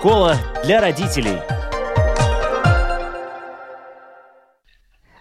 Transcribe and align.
Школа 0.00 0.38
для 0.64 0.80
родителей. 0.80 1.36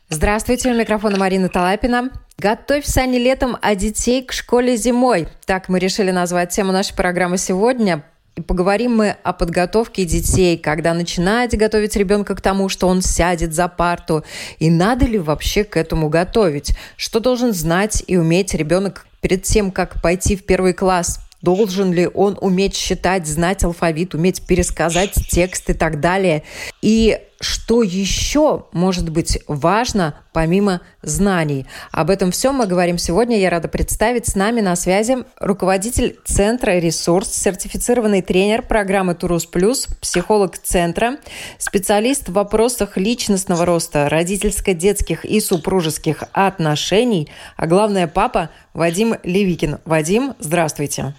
Здравствуйте, 0.07 0.71
у 0.71 0.73
микрофона 0.73 1.17
Марина 1.17 1.49
Талапина. 1.49 2.11
Готовь 2.37 2.85
сани 2.85 3.17
летом, 3.17 3.57
а 3.61 3.75
детей 3.75 4.23
к 4.23 4.31
школе 4.31 4.77
зимой. 4.77 5.27
Так 5.45 5.67
мы 5.67 5.79
решили 5.79 6.11
назвать 6.11 6.51
тему 6.51 6.71
нашей 6.71 6.95
программы 6.95 7.37
сегодня. 7.37 8.05
И 8.37 8.41
поговорим 8.41 8.95
мы 8.95 9.17
о 9.21 9.33
подготовке 9.33 10.05
детей, 10.05 10.57
когда 10.57 10.93
начинаете 10.93 11.57
готовить 11.57 11.97
ребенка 11.97 12.33
к 12.33 12.39
тому, 12.39 12.69
что 12.69 12.87
он 12.87 13.01
сядет 13.01 13.53
за 13.53 13.67
парту, 13.67 14.23
и 14.59 14.69
надо 14.69 15.05
ли 15.05 15.19
вообще 15.19 15.65
к 15.65 15.75
этому 15.75 16.07
готовить, 16.07 16.71
что 16.95 17.19
должен 17.19 17.51
знать 17.51 18.01
и 18.07 18.15
уметь 18.15 18.53
ребенок 18.53 19.07
перед 19.19 19.43
тем, 19.43 19.71
как 19.71 20.01
пойти 20.01 20.37
в 20.37 20.45
первый 20.45 20.71
класс, 20.71 21.19
Должен 21.41 21.93
ли 21.93 22.07
он 22.07 22.37
уметь 22.41 22.75
считать, 22.75 23.25
знать 23.25 23.63
алфавит, 23.63 24.13
уметь 24.13 24.41
пересказать 24.41 25.13
текст 25.29 25.69
и 25.69 25.73
так 25.73 26.01
далее? 26.01 26.43
И 26.81 27.17
что 27.41 27.81
еще 27.83 28.65
может 28.73 29.09
быть 29.09 29.39
важно 29.47 30.15
помимо 30.33 30.81
знаний? 31.01 31.65
Об 31.91 32.09
этом 32.09 32.31
всем 32.31 32.55
мы 32.55 32.67
говорим 32.67 32.97
сегодня. 32.97 33.39
Я 33.39 33.49
рада 33.49 33.69
представить 33.69 34.27
с 34.27 34.35
нами 34.35 34.59
на 34.59 34.75
связи 34.75 35.19
руководитель 35.39 36.19
Центра 36.25 36.71
«Ресурс», 36.79 37.31
сертифицированный 37.31 38.21
тренер 38.21 38.63
программы 38.63 39.15
«Турус 39.15 39.45
Плюс», 39.45 39.87
психолог 40.01 40.57
Центра, 40.57 41.17
специалист 41.57 42.27
в 42.27 42.33
вопросах 42.33 42.97
личностного 42.97 43.65
роста, 43.65 44.09
родительско-детских 44.09 45.23
и 45.23 45.39
супружеских 45.39 46.25
отношений, 46.33 47.29
а 47.55 47.67
главное, 47.67 48.07
папа 48.07 48.49
Вадим 48.73 49.15
Левикин. 49.23 49.77
Вадим, 49.85 50.33
здравствуйте. 50.39 51.15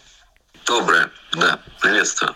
Доброе, 0.67 1.11
да, 1.33 1.59
приветствую. 1.81 2.35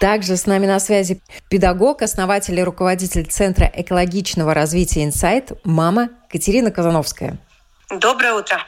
Также 0.00 0.36
с 0.36 0.46
нами 0.46 0.66
на 0.66 0.80
связи 0.80 1.20
педагог, 1.48 2.02
основатель 2.02 2.58
и 2.58 2.62
руководитель 2.62 3.26
Центра 3.26 3.70
экологичного 3.72 4.54
развития 4.54 5.04
«Инсайт» 5.04 5.52
мама 5.64 6.08
Катерина 6.30 6.70
Казановская. 6.70 7.38
Доброе 7.90 8.34
утро. 8.34 8.64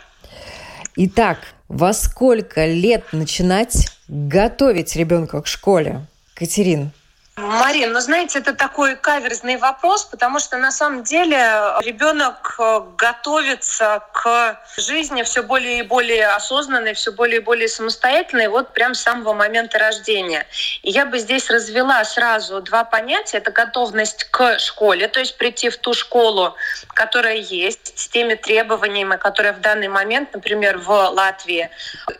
Итак, 0.96 1.38
во 1.68 1.94
сколько 1.94 2.66
лет 2.66 3.12
начинать 3.12 3.88
готовить 4.08 4.94
ребенка 4.94 5.40
к 5.40 5.46
школе? 5.46 6.06
Катерин, 6.34 6.90
Марин, 7.36 7.92
ну 7.92 8.00
знаете, 8.00 8.40
это 8.40 8.52
такой 8.52 8.94
каверзный 8.94 9.56
вопрос, 9.56 10.04
потому 10.04 10.38
что 10.38 10.58
на 10.58 10.70
самом 10.70 11.02
деле 11.02 11.38
ребенок 11.80 12.56
э, 12.58 12.82
готовится 12.98 14.02
к 14.12 14.60
жизни 14.76 15.22
все 15.22 15.42
более 15.42 15.78
и 15.78 15.82
более 15.82 16.28
осознанной, 16.28 16.92
все 16.92 17.10
более 17.10 17.40
и 17.40 17.42
более 17.42 17.68
самостоятельной, 17.68 18.48
вот 18.48 18.74
прям 18.74 18.94
с 18.94 19.00
самого 19.00 19.32
момента 19.32 19.78
рождения. 19.78 20.46
И 20.82 20.90
я 20.90 21.06
бы 21.06 21.18
здесь 21.18 21.48
развела 21.48 22.04
сразу 22.04 22.60
два 22.60 22.84
понятия. 22.84 23.38
Это 23.38 23.50
готовность 23.50 24.24
к 24.24 24.58
школе, 24.58 25.08
то 25.08 25.20
есть 25.20 25.38
прийти 25.38 25.70
в 25.70 25.78
ту 25.78 25.94
школу, 25.94 26.54
которая 26.88 27.36
есть, 27.36 27.98
с 27.98 28.08
теми 28.08 28.34
требованиями, 28.34 29.16
которые 29.16 29.54
в 29.54 29.60
данный 29.60 29.88
момент, 29.88 30.34
например, 30.34 30.76
в 30.76 30.90
Латвии 30.90 31.70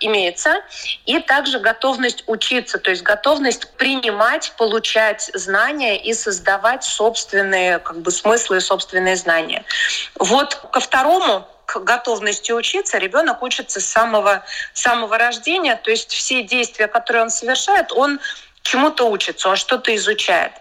имеется, 0.00 0.62
и 1.04 1.19
также 1.19 1.58
готовность 1.58 2.24
учиться, 2.26 2.78
то 2.78 2.88
есть 2.88 3.02
готовность 3.02 3.72
принимать, 3.76 4.54
получать 4.56 5.02
получать 5.03 5.31
знания 5.34 5.97
и 5.97 6.14
создавать 6.14 6.84
собственные 6.84 7.78
как 7.78 7.98
бы, 7.98 8.11
смыслы 8.11 8.58
и 8.58 8.61
собственные 8.61 9.17
знания. 9.17 9.64
Вот 10.19 10.55
ко 10.72 10.81
второму 10.81 11.47
к 11.67 11.78
готовности 11.81 12.53
учиться 12.53 12.98
ребенок 12.98 13.42
учится 13.42 13.81
с 13.81 13.86
самого, 13.86 14.44
самого 14.75 15.19
рождения, 15.19 15.77
то 15.77 15.91
есть 15.91 16.12
все 16.12 16.42
действия, 16.42 16.86
которые 16.86 17.22
он 17.22 17.31
совершает, 17.31 17.92
он 17.92 18.20
чему-то 18.62 19.11
учится, 19.11 19.48
он 19.48 19.56
что-то 19.56 19.94
изучает. 19.97 20.53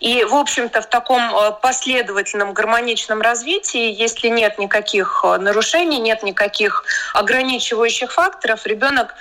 И, 0.00 0.24
в 0.24 0.34
общем-то, 0.34 0.82
в 0.82 0.86
таком 0.86 1.22
э, 1.34 1.52
последовательном 1.62 2.52
гармоничном 2.52 3.22
развитии, 3.22 3.94
если 4.02 4.28
нет 4.28 4.58
никаких 4.58 5.24
э, 5.24 5.38
нарушений, 5.38 5.98
нет 5.98 6.22
никаких 6.22 6.84
ограничивающих 7.14 8.12
факторов, 8.12 8.66
ребенок 8.66 9.14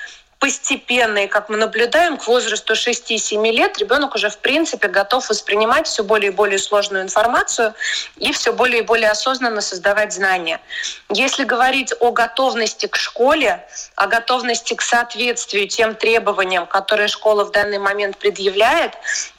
постепенно, 0.46 1.24
и 1.24 1.28
как 1.28 1.50
мы 1.50 1.58
наблюдаем, 1.58 2.18
к 2.18 2.28
возрасту 2.28 2.74
6-7 2.74 3.52
лет 3.52 3.80
ребенок 3.80 4.14
уже 4.14 4.30
в 4.30 4.38
принципе 4.38 4.88
готов 4.88 5.28
воспринимать 5.28 5.88
все 5.88 6.04
более 6.04 6.32
и 6.32 6.36
более 6.36 6.60
сложную 6.60 7.02
информацию 7.02 7.74
и 8.18 8.32
все 8.32 8.54
более 8.54 8.84
и 8.84 8.86
более 8.86 9.10
осознанно 9.10 9.62
создавать 9.62 10.14
знания. 10.14 10.62
Если 11.10 11.46
говорить 11.46 11.96
о 12.00 12.12
готовности 12.12 12.86
к 12.86 12.96
школе, 12.96 13.66
о 13.96 14.06
готовности 14.06 14.76
к 14.76 14.84
соответствию 14.84 15.68
тем 15.68 15.96
требованиям, 15.96 16.68
которые 16.68 17.08
школа 17.08 17.46
в 17.46 17.52
данный 17.52 17.80
момент 17.80 18.18
предъявляет, 18.18 18.92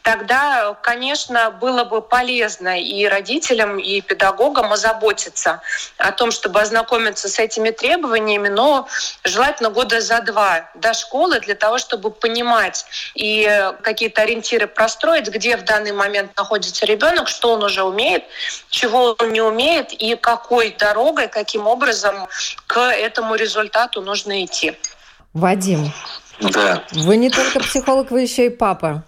тогда, 0.02 0.74
конечно, 0.82 1.52
было 1.52 1.84
бы 1.84 2.02
полезно 2.02 2.82
и 2.82 3.06
родителям, 3.06 3.78
и 3.78 4.00
педагогам 4.00 4.72
озаботиться 4.72 5.60
о 5.98 6.10
том, 6.10 6.32
чтобы 6.32 6.60
ознакомиться 6.60 7.28
с 7.28 7.38
этими 7.38 7.70
требованиями, 7.70 8.48
но 8.48 8.88
желательно 9.22 9.70
года 9.70 10.00
за 10.00 10.20
два 10.20 10.68
до 10.74 10.95
школы 10.96 11.40
для 11.40 11.54
того, 11.54 11.78
чтобы 11.78 12.10
понимать 12.10 12.84
и 13.14 13.70
какие-то 13.82 14.22
ориентиры 14.22 14.66
простроить, 14.66 15.28
где 15.28 15.56
в 15.56 15.64
данный 15.64 15.92
момент 15.92 16.36
находится 16.36 16.86
ребенок, 16.86 17.28
что 17.28 17.52
он 17.52 17.62
уже 17.62 17.82
умеет, 17.82 18.24
чего 18.70 19.16
он 19.18 19.32
не 19.32 19.40
умеет 19.40 19.92
и 19.92 20.16
какой 20.16 20.70
дорогой, 20.72 21.28
каким 21.28 21.66
образом 21.66 22.28
к 22.66 22.80
этому 22.80 23.34
результату 23.34 24.00
нужно 24.00 24.44
идти. 24.44 24.76
Вадим, 25.32 25.92
да. 26.40 26.82
вы 26.92 27.16
не 27.16 27.30
только 27.30 27.60
психолог, 27.60 28.10
вы 28.10 28.22
еще 28.22 28.46
и 28.46 28.50
папа. 28.50 29.04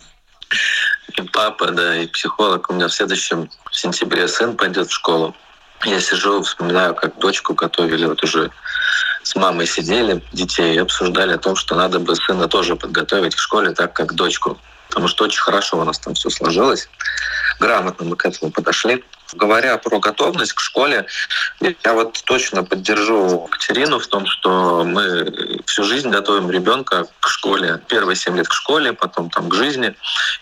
И 1.17 1.23
папа, 1.23 1.71
да, 1.71 1.97
и 1.97 2.07
психолог. 2.07 2.71
У 2.71 2.75
меня 2.75 2.89
в 2.89 2.93
следующем 2.93 3.51
сентябре 3.71 4.29
сын 4.29 4.57
пойдет 4.57 4.89
в 4.89 4.93
школу. 4.93 5.35
Я 5.85 6.01
сижу, 6.01 6.43
вспоминаю, 6.43 6.95
как 6.95 7.19
дочку 7.19 7.55
готовили 7.55 8.07
вот 8.07 8.23
уже 8.23 8.51
с 9.29 9.35
мамой 9.35 9.67
сидели, 9.67 10.23
детей, 10.33 10.75
и 10.75 10.79
обсуждали 10.79 11.35
о 11.35 11.39
том, 11.39 11.55
что 11.55 11.75
надо 11.75 11.99
бы 11.99 12.17
сына 12.17 12.49
тоже 12.49 12.77
подготовить 12.77 13.37
к 13.37 13.39
школе 13.39 13.73
так, 13.73 13.93
как 13.93 14.15
дочку. 14.15 14.59
Потому 14.89 15.07
что 15.07 15.25
очень 15.25 15.41
хорошо 15.41 15.79
у 15.79 15.85
нас 15.85 15.99
там 15.99 16.15
все 16.15 16.31
сложилось. 16.31 16.89
Грамотно 17.61 18.07
мы 18.07 18.17
к 18.17 18.25
этому 18.25 18.51
подошли. 18.51 19.05
Говоря 19.35 19.77
про 19.77 20.01
готовность 20.01 20.55
к 20.55 20.61
школе, 20.61 21.05
я 21.61 21.93
вот 21.93 22.23
точно 22.25 22.65
поддержу 22.65 23.47
Катерину 23.51 23.99
в 23.99 24.07
том, 24.07 24.25
что 24.25 24.83
мы 24.85 25.61
всю 25.67 25.85
жизнь 25.85 26.09
готовим 26.09 26.51
ребенка 26.51 27.07
к 27.21 27.29
школе. 27.29 27.83
Первые 27.87 28.17
семь 28.17 28.39
лет 28.39 28.49
к 28.49 28.55
школе, 28.55 28.95
потом 28.95 29.29
там 29.29 29.51
к 29.51 29.55
жизни. 29.55 29.95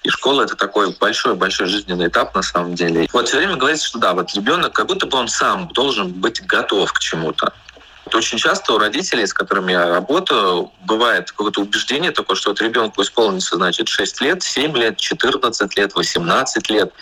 И 0.04 0.10
школа— 0.10 0.42
это 0.44 0.54
такой 0.54 0.94
большой-большой 0.97 1.66
жизненный 1.66 2.06
этап 2.06 2.36
на 2.36 2.42
самом 2.42 2.76
деле. 2.76 3.08
Вот 3.12 3.26
все 3.26 3.38
время 3.38 3.56
говорится, 3.56 3.88
что 3.88 3.98
да, 3.98 4.12
вот 4.12 4.32
ребенок 4.34 4.72
как 4.74 4.86
будто 4.86 5.06
бы 5.06 5.18
он 5.18 5.26
сам 5.26 5.66
должен 5.74 6.12
быть 6.12 6.47
готов 6.47 6.92
к 6.92 7.00
чему-то. 7.00 7.53
Очень 8.12 8.39
часто 8.39 8.72
у 8.75 8.78
родителей, 8.78 9.27
с 9.27 9.34
которыми 9.34 9.72
я 9.72 9.89
работаю, 9.89 10.71
бывает 10.84 11.33
какое-то 11.33 11.61
убеждение 11.61 12.12
такое, 12.12 12.37
что 12.37 12.50
вот 12.50 12.61
ребенку 12.61 13.03
исполнится, 13.03 13.56
значит, 13.56 13.89
6 13.89 14.21
лет, 14.21 14.43
7 14.43 14.77
лет, 14.77 14.97
14 14.97 15.77
лет, 15.77 15.94
18 15.94 16.71
лет. 16.71 16.93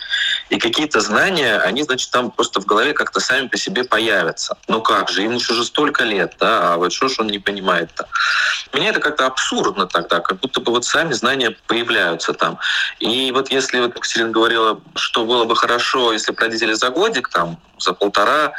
И 0.49 0.57
какие-то 0.57 1.01
знания, 1.01 1.57
они, 1.57 1.83
значит, 1.83 2.09
там 2.09 2.31
просто 2.31 2.59
в 2.59 2.65
голове 2.65 2.93
как-то 2.93 3.19
сами 3.19 3.47
по 3.47 3.57
себе 3.57 3.83
появятся. 3.83 4.57
Ну 4.67 4.81
как 4.81 5.09
же, 5.09 5.21
ему 5.21 5.37
уже 5.37 5.63
столько 5.63 6.03
лет, 6.03 6.35
да, 6.39 6.73
а 6.73 6.77
вот 6.77 6.91
что 6.91 7.07
ж 7.07 7.19
он 7.19 7.27
не 7.27 7.39
понимает-то? 7.39 8.07
Мне 8.73 8.89
это 8.89 8.99
как-то 8.99 9.27
абсурдно 9.27 9.85
тогда, 9.85 10.19
как 10.19 10.39
будто 10.39 10.59
бы 10.59 10.71
вот 10.71 10.85
сами 10.85 11.13
знания 11.13 11.55
появляются 11.67 12.33
там. 12.33 12.57
И 12.99 13.31
вот 13.31 13.51
если 13.51 13.79
вот 13.79 13.93
Катерина 13.93 14.31
говорила, 14.31 14.81
что 14.95 15.25
было 15.25 15.45
бы 15.45 15.55
хорошо, 15.55 16.13
если 16.13 16.31
бы 16.31 16.41
родители 16.41 16.73
за 16.73 16.89
годик, 16.89 17.29
там, 17.29 17.59
за 17.79 17.93
полтора 17.93 18.53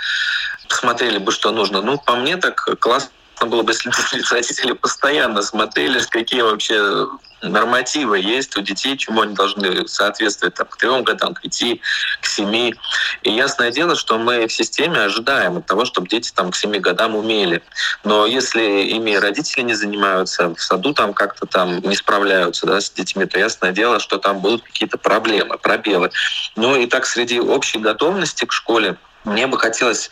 посмотрели 0.68 1.18
бы, 1.18 1.32
что 1.32 1.50
нужно. 1.50 1.82
Ну, 1.82 1.98
по 1.98 2.16
мне 2.16 2.36
так 2.36 2.78
классно 2.80 3.10
было 3.44 3.62
бы, 3.62 3.72
если 3.72 3.90
родители 4.34 4.72
постоянно 4.72 5.42
смотрели, 5.42 6.00
какие 6.10 6.40
вообще 6.40 7.08
нормативы 7.42 8.18
есть 8.18 8.56
у 8.56 8.62
детей, 8.62 8.96
чему 8.96 9.22
они 9.22 9.34
должны 9.34 9.86
соответствовать 9.88 10.54
там, 10.54 10.66
к 10.66 10.76
трем 10.76 11.04
годам, 11.04 11.34
к 11.34 11.42
пяти, 11.42 11.80
к 12.20 12.26
семи. 12.26 12.74
И 13.22 13.30
ясное 13.30 13.70
дело, 13.70 13.94
что 13.94 14.18
мы 14.18 14.46
в 14.46 14.52
системе 14.52 15.00
ожидаем 15.00 15.58
от 15.58 15.66
того, 15.66 15.84
чтобы 15.84 16.08
дети 16.08 16.32
там 16.34 16.50
к 16.50 16.56
семи 16.56 16.78
годам 16.78 17.14
умели. 17.14 17.62
Но 18.04 18.26
если 18.26 18.82
ими 18.84 19.14
родители 19.14 19.62
не 19.62 19.74
занимаются, 19.74 20.54
в 20.54 20.60
саду 20.60 20.94
там 20.94 21.12
как-то 21.12 21.46
там 21.46 21.80
не 21.80 21.96
справляются 21.96 22.66
да, 22.66 22.80
с 22.80 22.90
детьми, 22.90 23.26
то 23.26 23.38
ясное 23.38 23.72
дело, 23.72 24.00
что 24.00 24.18
там 24.18 24.40
будут 24.40 24.62
какие-то 24.62 24.98
проблемы, 24.98 25.58
пробелы. 25.58 26.10
Ну 26.56 26.76
и 26.76 26.86
так 26.86 27.06
среди 27.06 27.40
общей 27.40 27.78
готовности 27.78 28.44
к 28.44 28.52
школе 28.52 28.96
мне 29.26 29.46
бы 29.46 29.58
хотелось 29.58 30.10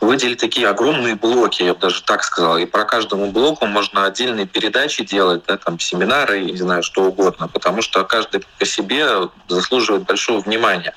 выделить 0.00 0.38
такие 0.38 0.68
огромные 0.68 1.14
блоки, 1.14 1.62
я 1.62 1.74
бы 1.74 1.80
даже 1.80 2.02
так 2.02 2.22
сказал. 2.22 2.58
И 2.58 2.66
про 2.66 2.84
каждому 2.84 3.30
блоку 3.30 3.66
можно 3.66 4.04
отдельные 4.04 4.46
передачи 4.46 5.04
делать, 5.04 5.42
да, 5.46 5.56
там 5.56 5.78
семинары, 5.78 6.40
не 6.40 6.56
знаю, 6.56 6.82
что 6.82 7.04
угодно, 7.04 7.48
потому 7.48 7.82
что 7.82 8.04
каждый 8.04 8.44
по 8.58 8.66
себе 8.66 9.28
заслуживает 9.48 10.04
большого 10.04 10.40
внимания. 10.40 10.94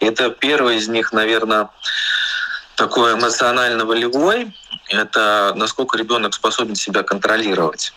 Это 0.00 0.30
первый 0.30 0.76
из 0.76 0.88
них, 0.88 1.12
наверное, 1.12 1.68
такой 2.76 3.14
эмоционально-волевой, 3.14 4.54
это 4.88 5.52
насколько 5.54 5.98
ребенок 5.98 6.34
способен 6.34 6.74
себя 6.74 7.02
контролировать, 7.02 7.92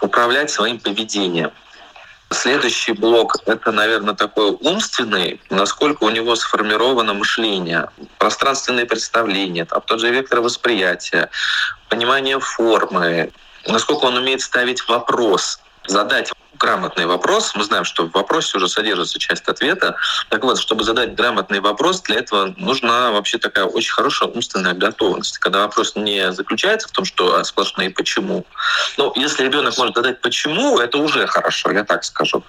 управлять 0.00 0.50
своим 0.50 0.80
поведением 0.80 1.52
Следующий 2.34 2.92
блок— 2.92 3.36
это, 3.46 3.70
наверное, 3.70 4.14
такой 4.14 4.50
умственный, 4.50 5.40
насколько 5.50 6.04
у 6.04 6.10
него 6.10 6.34
сформировано 6.34 7.14
мышление, 7.14 7.88
пространственные 8.18 8.86
представления, 8.86 9.64
там, 9.64 9.80
тот 9.80 10.00
же 10.00 10.10
вектор 10.10 10.40
восприятия, 10.40 11.30
понимание 11.88 12.40
формы, 12.40 13.30
насколько 13.66 14.06
он 14.06 14.16
умеет 14.16 14.40
ставить 14.40 14.86
вопрос, 14.88 15.60
задать 15.86 16.32
грамотный 16.58 17.06
вопрос. 17.06 17.54
Мы 17.54 17.64
знаем, 17.64 17.84
что 17.84 18.06
в 18.06 18.12
вопросе 18.12 18.56
уже 18.56 18.68
содержится 18.68 19.18
часть 19.18 19.48
ответа. 19.48 19.96
Так 20.28 20.44
вот, 20.44 20.58
чтобы 20.58 20.84
задать 20.84 21.14
грамотный 21.14 21.60
вопрос, 21.60 22.02
для 22.02 22.16
этого 22.16 22.54
нужна 22.56 23.10
вообще 23.10 23.38
такая 23.38 23.64
очень 23.64 23.92
хорошая 23.92 24.28
умственная 24.28 24.74
готовность. 24.74 25.38
Когда 25.38 25.60
вопрос 25.60 25.94
не 25.96 26.32
заключается 26.32 26.88
в 26.88 26.92
том, 26.92 27.04
что 27.04 27.42
сплошные 27.44 27.90
«почему». 27.90 28.44
Но 28.96 29.12
если 29.16 29.44
ребенок 29.44 29.76
может 29.78 29.94
задать 29.94 30.20
«почему», 30.20 30.78
это 30.78 30.98
уже 30.98 31.26
хорошо, 31.26 31.70
я 31.72 31.84
так 31.84 32.04
скажу. 32.04 32.42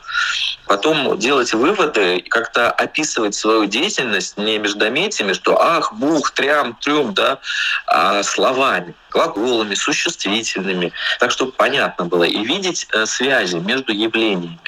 Потом 0.68 1.18
делать 1.20 1.54
выводы, 1.54 2.24
как-то 2.30 2.72
описывать 2.72 3.36
свою 3.36 3.66
деятельность 3.66 4.38
не 4.38 4.58
междометиями, 4.58 5.34
что 5.34 5.62
«ах, 5.62 5.94
бух, 5.94 6.32
трям, 6.32 6.76
трюм», 6.82 7.14
да, 7.14 7.40
а 7.88 8.24
словами 8.24 8.96
глаголами, 9.16 9.76
существительными, 9.76 10.92
так 11.20 11.32
чтобы 11.32 11.54
понятно 11.54 12.06
было, 12.06 12.26
и 12.26 12.44
видеть 12.44 12.86
э, 12.92 13.06
связи 13.06 13.56
между 13.56 13.94
явлениями. 13.94 14.60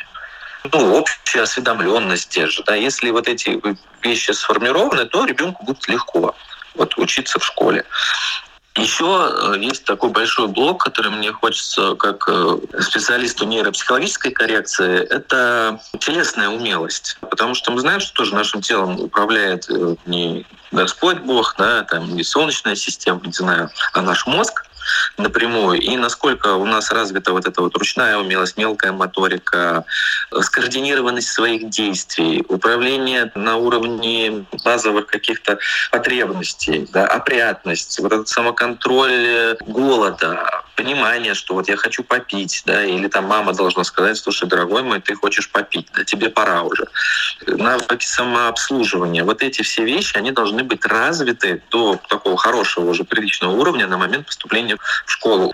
Ну, 0.71 0.95
общая 0.95 1.41
осведомленность 1.41 2.29
те 2.29 2.47
же. 2.47 2.63
Да? 2.65 2.75
Если 2.75 3.11
вот 3.11 3.27
эти 3.27 3.61
вещи 4.01 4.31
сформированы, 4.31 5.05
то 5.05 5.25
ребенку 5.25 5.65
будет 5.65 5.88
легко 5.88 6.35
вот, 6.75 6.97
учиться 6.97 7.39
в 7.39 7.45
школе. 7.45 7.83
Еще 8.77 9.06
э, 9.06 9.59
есть 9.59 9.85
такой 9.85 10.12
большой 10.12 10.47
блок, 10.47 10.83
который 10.83 11.12
мне 11.12 11.31
хочется, 11.31 11.95
как 11.95 12.27
э, 12.27 12.57
специалисту 12.79 13.45
нейропсихологической 13.45 14.31
коррекции, 14.31 15.00
это 15.00 15.79
телесная 16.00 16.50
умелость. 16.50 17.18
Потому 17.21 17.56
что 17.56 17.71
мы 17.71 17.81
знаем, 17.81 18.00
что 18.00 18.13
тоже 18.13 18.35
нашим 18.35 18.62
телом 18.62 19.00
управляет 19.00 19.68
не 20.06 20.45
Господь 20.71 21.19
Бог, 21.19 21.56
да, 21.57 21.83
там 21.83 22.15
не 22.15 22.24
Солнечная 22.24 22.75
система, 22.75 23.21
не 23.24 23.31
знаю, 23.31 23.69
а 23.94 24.01
наш 24.01 24.27
мозг 24.27 24.66
напрямую, 25.18 25.80
и 25.80 25.98
насколько 25.98 26.56
у 26.56 26.66
нас 26.66 26.92
развита 26.92 27.31
вот 27.34 27.48
эта 27.48 27.62
вот 27.62 27.75
ручная 27.75 28.18
умелость, 28.18 28.57
мелкая 28.57 28.92
моторика, 28.92 29.86
скоординированность 30.42 31.30
своих 31.30 31.69
действий, 31.69 32.44
управление 32.48 33.31
на 33.36 33.57
уровне 33.57 34.45
базовых 34.63 35.07
каких-то 35.07 35.60
потребностей, 35.92 36.88
да, 36.92 37.06
опрятность, 37.07 38.00
вот 38.00 38.13
этот 38.13 38.28
самоконтроль 38.28 39.57
голода, 39.66 40.63
понимание, 40.77 41.33
что 41.33 41.56
вот 41.56 41.68
я 41.68 41.75
хочу 41.75 42.03
попить, 42.03 42.62
да, 42.65 42.85
или 42.85 43.07
там 43.07 43.25
мама 43.25 43.53
должна 43.53 43.83
сказать, 43.83 44.18
слушай, 44.18 44.47
дорогой 44.47 44.83
мой, 44.83 45.01
ты 45.01 45.15
хочешь 45.15 45.50
попить, 45.50 45.88
да, 45.94 46.03
тебе 46.03 46.29
пора 46.29 46.62
уже. 46.62 46.85
Навыки 47.47 48.06
самообслуживания, 48.06 49.24
вот 49.24 49.41
эти 49.41 49.63
все 49.63 49.83
вещи, 49.83 50.15
они 50.15 50.31
должны 50.31 50.63
быть 50.63 50.85
развиты 50.85 51.63
до 51.71 52.00
такого 52.07 52.38
хорошего 52.38 52.89
уже 52.89 53.03
приличного 53.03 53.53
уровня 53.53 53.88
на 53.88 53.97
момент 53.97 54.27
поступления 54.27 54.77
в 55.06 55.12
школу. 55.12 55.53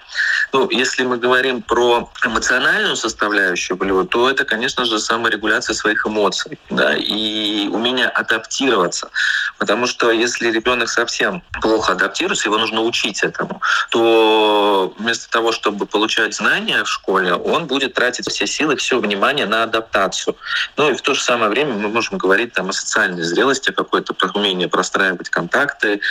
Ну, 0.52 0.70
если 0.70 1.04
мы 1.06 1.18
говорим 1.18 1.62
про 1.62 2.12
эмоциональную 2.26 2.98
составляющую 2.98 3.78
болевую, 3.78 4.06
то 4.06 4.30
это, 4.30 4.44
конечно 4.44 4.86
же, 4.86 5.00
саморегуляция 5.00 5.74
своих 5.74 6.06
эмоций, 6.06 6.60
да, 6.70 6.96
и 6.98 7.70
умение 7.70 8.08
адаптироваться. 8.08 9.10
Потому 9.58 9.88
что 9.88 10.12
если 10.12 10.52
ребенок 10.52 10.90
совсем 10.90 11.42
плохо 11.62 11.94
адаптируется, 11.94 12.50
его 12.50 12.58
нужно 12.58 12.82
учить 12.82 13.24
этому, 13.24 13.62
то 13.90 14.94
вместо 15.14 15.30
того, 15.30 15.52
чтобы 15.52 15.86
получать 15.86 16.34
знания 16.34 16.84
в 16.84 16.90
школе, 16.90 17.36
он 17.36 17.68
будет 17.68 17.94
тратить 17.94 18.28
все 18.28 18.48
силы, 18.48 18.76
все 18.78 19.00
внимание 19.00 19.46
на 19.46 19.62
адаптацию. 19.62 20.36
Ну 20.76 20.90
и 20.90 20.96
в 20.96 21.04
то 21.04 21.14
же 21.14 21.22
самое 21.22 21.52
время 21.52 21.74
мы 21.74 21.90
можем 21.90 22.18
говорить 22.18 22.54
там, 22.54 22.70
о 22.70 22.74
социальной 22.74 23.22
зрелости, 23.22 23.70
какое-то 23.72 24.16
умение 24.34 24.68
простраивать 24.68 25.30
контакты, 25.30 26.02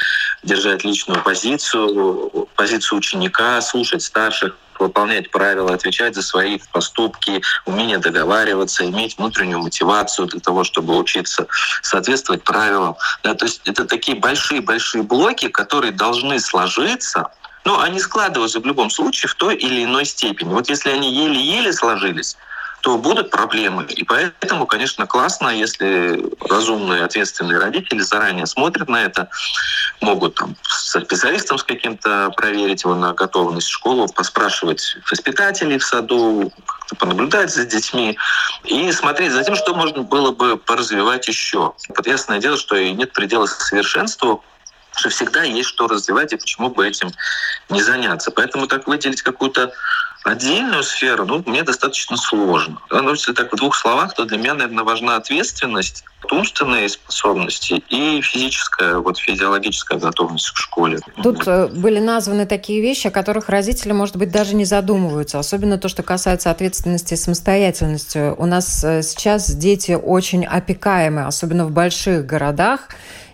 держать 0.45 0.85
личную 0.85 1.21
позицию, 1.21 2.49
позицию 2.55 2.99
ученика, 2.99 3.61
слушать 3.61 4.03
старших, 4.03 4.57
выполнять 4.79 5.33
правила, 5.33 5.75
отвечать 5.75 6.15
за 6.15 6.23
свои 6.23 6.61
поступки, 6.73 7.43
умение 7.67 7.99
договариваться, 7.99 8.85
иметь 8.85 9.19
внутреннюю 9.19 9.61
мотивацию 9.61 10.29
для 10.29 10.39
того, 10.39 10.63
чтобы 10.63 10.97
учиться 10.97 11.49
соответствовать 11.83 12.45
правилам. 12.45 12.97
Да, 13.25 13.35
то 13.35 13.47
есть 13.47 13.63
это 13.65 13.85
такие 13.85 14.17
большие-большие 14.17 15.03
блоки, 15.03 15.49
которые 15.49 15.91
должны 15.91 16.39
сложиться 16.39 17.31
но 17.65 17.81
они 17.81 18.01
складываются 18.01 18.61
в 18.61 18.67
любом 18.67 18.91
случае 18.91 19.29
в 19.29 19.35
той 19.35 19.57
или 19.57 19.85
иной 19.85 20.05
степени. 20.05 20.51
Вот 20.51 20.69
если 20.69 20.91
они 20.91 21.13
еле-еле 21.13 21.73
сложились, 21.73 22.37
то 22.83 22.99
будут 22.99 23.31
проблемы. 23.31 23.85
И 23.85 24.03
поэтому, 24.03 24.67
конечно, 24.67 25.07
классно, 25.07 25.49
если 25.49 26.21
разумные, 26.41 27.05
ответственные 27.05 27.59
родители 27.59 28.01
заранее 28.01 28.47
смотрят 28.47 28.89
на 28.89 29.05
это, 29.05 29.29
могут 30.01 30.35
там, 30.35 30.57
с 30.65 30.99
специалистом 31.01 31.59
с 31.59 31.63
каким-то 31.63 32.33
проверить 32.37 32.83
его 32.83 32.97
на 32.97 33.13
готовность 33.13 33.69
школу, 33.69 34.09
поспрашивать 34.09 34.97
воспитателей 35.09 35.79
в 35.79 35.85
саду, 35.85 36.53
понаблюдать 36.99 37.53
за 37.53 37.65
детьми 37.65 38.19
и 38.65 38.91
смотреть 38.91 39.31
за 39.31 39.45
тем, 39.45 39.55
что 39.55 39.77
можно 39.77 40.03
было 40.03 40.33
бы 40.33 40.57
поразвивать 40.57 41.29
еще. 41.29 41.75
Вот 41.89 42.07
ясное 42.09 42.41
дело, 42.41 42.57
что 42.57 42.75
и 42.75 42.91
нет 42.91 43.13
предела 43.13 43.47
совершенству, 43.47 44.43
что 44.97 45.09
всегда 45.09 45.43
есть 45.43 45.69
что 45.69 45.89
развивать, 45.89 46.33
и 46.33 46.37
почему 46.37 46.71
бы 46.71 46.87
этим 46.87 47.11
не 47.69 47.83
заняться. 47.83 48.31
Поэтому 48.31 48.67
так 48.67 48.87
выделить 48.87 49.23
какую-то 49.23 49.73
отдельную 50.25 50.83
сферу, 50.85 51.27
ну, 51.27 51.43
мне 51.47 51.63
достаточно 51.63 52.17
сложно. 52.17 52.79
Ну, 52.91 53.11
если 53.11 53.33
так 53.33 53.53
в 53.53 53.57
двух 53.57 53.75
словах, 53.75 54.15
то 54.15 54.25
для 54.25 54.39
меня, 54.39 54.55
наверное, 54.55 54.85
важна 54.85 55.17
ответственность, 55.17 56.05
умственные 56.31 56.89
способности 56.89 57.83
и 57.89 58.21
физическая, 58.23 58.99
вот 58.99 59.19
физиологическая 59.19 59.99
готовность 59.99 60.51
к 60.51 60.57
школе. 60.57 61.01
Тут 61.23 61.47
э, 61.47 61.67
были 61.67 61.99
названы 61.99 62.47
такие 62.47 62.81
вещи, 62.81 63.09
о 63.09 63.11
которых 63.11 63.49
родители, 63.49 63.93
может 63.93 64.17
быть, 64.17 64.31
даже 64.31 64.55
не 64.55 64.65
задумываются. 64.65 65.41
Особенно 65.41 65.79
то, 65.79 65.89
что 65.89 66.05
касается 66.05 66.51
ответственности 66.51 67.15
и 67.15 67.17
самостоятельности. 67.17 68.33
У 68.39 68.47
нас 68.47 68.85
э, 68.85 69.03
сейчас 69.03 69.51
дети 69.53 69.99
очень 70.01 70.47
опекаемы, 70.47 71.27
особенно 71.27 71.67
в 71.67 71.73
больших 71.73 72.25
городах. 72.27 72.89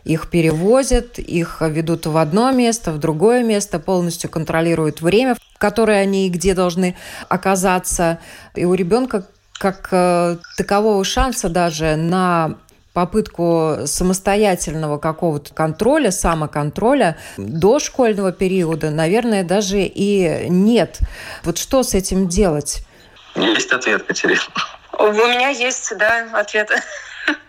Их 0.08 0.31
перевозят, 0.31 1.19
их 1.19 1.58
ведут 1.60 2.06
в 2.06 2.16
одно 2.16 2.50
место, 2.50 2.93
в 2.93 2.99
другое 2.99 3.43
место, 3.43 3.78
полностью 3.78 4.31
контролируют 4.31 5.02
время, 5.02 5.34
в 5.34 5.58
которое 5.58 6.00
они 6.00 6.26
и 6.26 6.31
где 6.31 6.55
должны 6.55 6.96
оказаться. 7.28 8.19
И 8.55 8.64
у 8.64 8.72
ребенка 8.72 9.26
как 9.59 9.88
э, 9.90 10.38
такового 10.56 11.04
шанса 11.04 11.50
даже 11.50 11.97
на 11.97 12.54
попытку 12.94 13.80
самостоятельного 13.85 14.97
какого-то 14.97 15.52
контроля, 15.52 16.11
самоконтроля 16.11 17.18
до 17.37 17.78
школьного 17.78 18.32
периода, 18.32 18.88
наверное, 18.88 19.44
даже 19.44 19.80
и 19.80 20.49
нет. 20.49 21.00
Вот 21.44 21.59
что 21.59 21.82
с 21.82 21.92
этим 21.92 22.28
делать? 22.28 22.82
Есть 23.35 23.73
ответ, 23.73 24.04
Катерина. 24.04 24.40
У 24.99 25.12
меня 25.12 25.50
есть, 25.50 25.92
да, 25.99 26.26
ответ. 26.32 26.71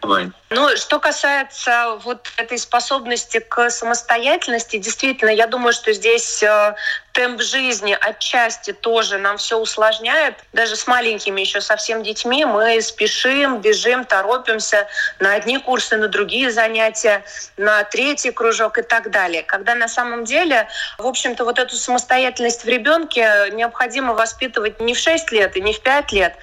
Давай. 0.01 0.29
Ну, 0.49 0.75
что 0.77 0.99
касается 0.99 1.99
вот 2.03 2.27
этой 2.37 2.57
способности 2.57 3.39
к 3.39 3.69
самостоятельности, 3.69 4.77
действительно, 4.77 5.29
я 5.29 5.45
думаю, 5.45 5.73
что 5.73 5.93
здесь 5.93 6.41
э, 6.41 6.75
темп 7.19 7.41
жизни 7.41 7.97
отчасти 7.99 8.73
тоже 8.73 9.17
нам 9.17 9.37
все 9.37 9.59
усложняет. 9.59 10.35
Даже 10.53 10.75
с 10.75 10.87
маленькими 10.87 11.41
еще 11.41 11.61
совсем 11.61 12.01
детьми 12.01 12.45
мы 12.45 12.81
спешим, 12.81 13.59
бежим, 13.59 14.05
торопимся 14.05 14.87
на 15.19 15.33
одни 15.33 15.59
курсы, 15.59 15.97
на 15.97 16.07
другие 16.07 16.49
занятия, 16.49 17.23
на 17.57 17.83
третий 17.83 18.31
кружок 18.31 18.77
и 18.77 18.81
так 18.81 19.11
далее. 19.11 19.43
Когда 19.43 19.75
на 19.75 19.87
самом 19.87 20.23
деле, 20.23 20.67
в 20.97 21.05
общем-то, 21.05 21.43
вот 21.45 21.59
эту 21.59 21.75
самостоятельность 21.75 22.63
в 22.63 22.67
ребенке 22.67 23.49
необходимо 23.51 24.13
воспитывать 24.13 24.79
не 24.79 24.93
в 24.93 24.97
6 24.97 25.31
лет 25.31 25.57
и 25.57 25.61
не 25.61 25.73
в 25.73 25.81
5 25.81 26.11
лет, 26.13 26.35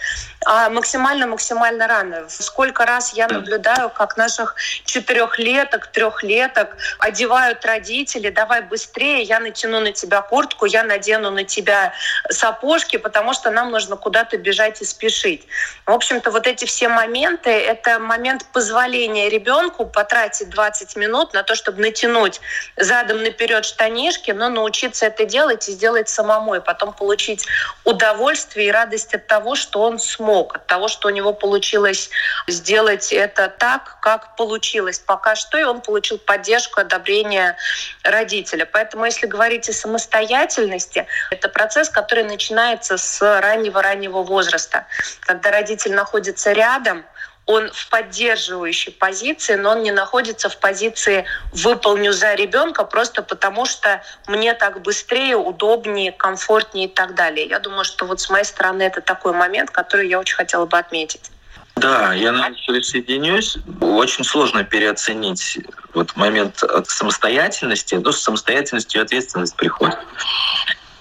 а 0.45 0.69
максимально-максимально 0.71 1.89
рано. 1.89 2.29
Сколько 2.29 2.85
раз 2.85 3.15
я 3.15 3.29
наблюдаю, 3.29 3.91
как 3.97 4.17
наших 4.17 4.55
четырехлеток, 4.85 5.87
трехлеток 5.88 6.76
одевают 6.99 7.65
родители, 7.65 8.31
давай 8.31 8.61
быстрее, 8.62 9.23
я 9.23 9.41
натяну 9.41 9.81
на 9.81 9.93
тебя 9.93 10.21
куртку, 10.23 10.67
я 10.67 10.85
надену 10.85 11.31
на 11.31 11.45
тебя 11.45 11.95
сапожки, 12.31 12.97
потому 12.97 13.33
что 13.33 13.50
нам 13.50 13.71
нужно 13.71 13.97
куда-то 13.97 14.37
бежать 14.37 14.83
и 14.83 14.85
спешить. 14.85 15.47
В 15.87 15.93
общем-то, 15.93 16.31
вот 16.31 16.47
эти 16.47 16.65
все 16.65 16.88
моменты, 16.88 17.50
это 17.50 17.99
момент 17.99 18.45
позволения 18.53 19.29
ребенку 19.29 19.87
потратить 19.87 20.50
20 20.50 20.97
минут 20.97 21.33
на 21.33 21.43
то, 21.43 21.55
чтобы 21.55 21.81
натянуть 21.81 22.41
задом 22.76 23.23
наперед 23.23 23.65
штанишки, 23.65 24.31
но 24.33 24.49
научиться 24.49 25.07
это 25.07 25.25
делать 25.25 25.69
и 25.69 25.73
сделать 25.73 26.09
самому, 26.09 26.55
и 26.55 26.61
потом 26.61 26.93
получить 26.93 27.47
удовольствие 27.85 28.69
и 28.69 28.71
радость 28.71 29.15
от 29.15 29.26
того, 29.26 29.55
что 29.55 29.81
он 29.81 29.99
смог, 29.99 30.57
от 30.57 30.67
того, 30.67 30.88
что 30.88 31.09
у 31.09 31.11
него 31.11 31.33
получилось 31.33 32.11
сделать 32.47 33.12
это 33.12 33.49
так, 33.49 33.86
как 34.00 34.16
как 34.16 34.37
получилось 34.37 34.99
пока 34.99 35.35
что, 35.35 35.59
и 35.59 35.62
он 35.62 35.81
получил 35.81 36.19
поддержку, 36.19 36.81
одобрение 36.81 37.57
родителя. 38.02 38.64
Поэтому 38.64 39.05
если 39.05 39.26
говорить 39.26 39.69
о 39.69 39.73
самостоятельности– 39.73 41.07
это 41.31 41.49
процесс, 41.49 41.90
который 41.90 42.25
начинается 42.25 42.97
с 42.97 43.21
раннего-раннего 43.21 44.23
возраста, 44.23 44.87
когда 45.21 45.50
родитель 45.50 45.93
находится 45.93 46.52
рядом, 46.52 47.05
он 47.45 47.71
в 47.71 47.90
поддерживающей 47.90 48.90
позиции, 48.93 49.55
но 49.55 49.73
он 49.73 49.83
не 49.83 49.93
находится 49.93 50.49
в 50.49 50.57
позиции 50.57 51.25
«выполню 51.52 52.12
за 52.12 52.35
ребенка» 52.35 52.85
просто 52.85 53.23
потому, 53.23 53.66
что 53.66 54.02
мне 54.26 54.55
так 54.55 54.83
быстрее, 54.83 55.37
удобнее, 55.37 56.11
комфортнее 56.11 56.87
и 56.87 56.90
так 56.90 57.14
далее. 57.14 57.47
Я 57.47 57.61
думаю, 57.61 57.85
что 57.85 58.05
вот 58.05 58.21
с 58.21 58.31
моей 58.31 58.45
стороны 58.45 58.83
это 58.83 59.00
такой 59.00 59.33
момент, 59.33 59.71
который 59.71 60.09
я 60.09 60.19
очень 60.19 60.37
хотела 60.37 60.66
бы 60.66 60.76
отметить. 60.78 61.31
Да, 61.76 62.14
я 62.14 62.33
на 62.33 62.49
это 62.49 62.59
присоединюсь. 62.66 63.59
Очень 63.80 64.25
сложно 64.25 64.64
переоценить 64.64 65.59
вот 65.92 66.16
момент 66.16 66.62
самостоятельности. 66.88 67.97
Ну, 67.97 68.12
с 68.12 68.23
самостоятельностью 68.23 69.02
ответственность 69.02 69.56
приходит. 69.56 69.99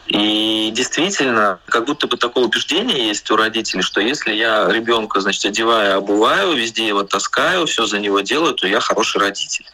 И 0.08 0.70
действительно, 0.74 1.60
как 1.66 1.86
будто 1.86 2.08
бы 2.08 2.18
такое 2.18 2.44
убеждение 2.44 3.08
есть 3.08 3.32
у 3.32 3.38
родителей, 3.38 3.82
что 3.82 4.02
если 4.02 4.34
я 4.34 4.68
ребенка, 4.70 5.22
значит, 5.22 5.46
одеваю, 5.46 5.98
обуваю, 5.98 6.54
везде 6.54 6.88
его 6.88 7.04
таскаю, 7.04 7.66
все 7.66 7.86
за 7.86 7.98
него 7.98 8.20
делаю, 8.20 8.54
то 8.54 8.68
я 8.68 8.80
хороший 8.82 9.22
родитель. 9.22 9.66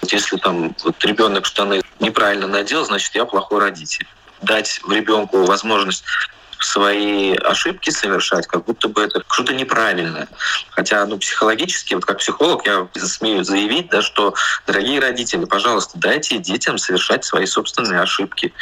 Вот 0.00 0.12
если 0.12 0.36
там 0.38 0.74
вот 0.82 1.04
ребенок 1.04 1.44
штаны 1.44 1.82
неправильно 1.98 2.46
надел, 2.46 2.84
значит, 2.86 3.14
я 3.14 3.26
плохой 3.26 3.60
родитель. 3.60 4.06
Дать 4.40 4.80
ребенку 4.88 5.44
возможность 5.44 6.04
свои 6.60 7.34
ошибки 7.34 7.90
совершать, 7.90 8.46
как 8.46 8.64
будто 8.64 8.88
бы 8.88 9.02
это 9.02 9.22
что-то 9.30 9.54
неправильное. 9.54 10.28
Хотя, 10.70 11.04
ну, 11.06 11.18
психологически, 11.18 11.94
вот 11.94 12.04
как 12.04 12.18
психолог, 12.18 12.66
я 12.66 12.86
смею 12.96 13.44
заявить, 13.44 13.88
да, 13.88 14.02
что, 14.02 14.34
дорогие 14.66 15.00
родители, 15.00 15.44
пожалуйста, 15.44 15.98
дайте 15.98 16.38
детям 16.38 16.78
совершать 16.78 17.24
свои 17.24 17.46
собственные 17.46 18.00
ошибки. 18.00 18.52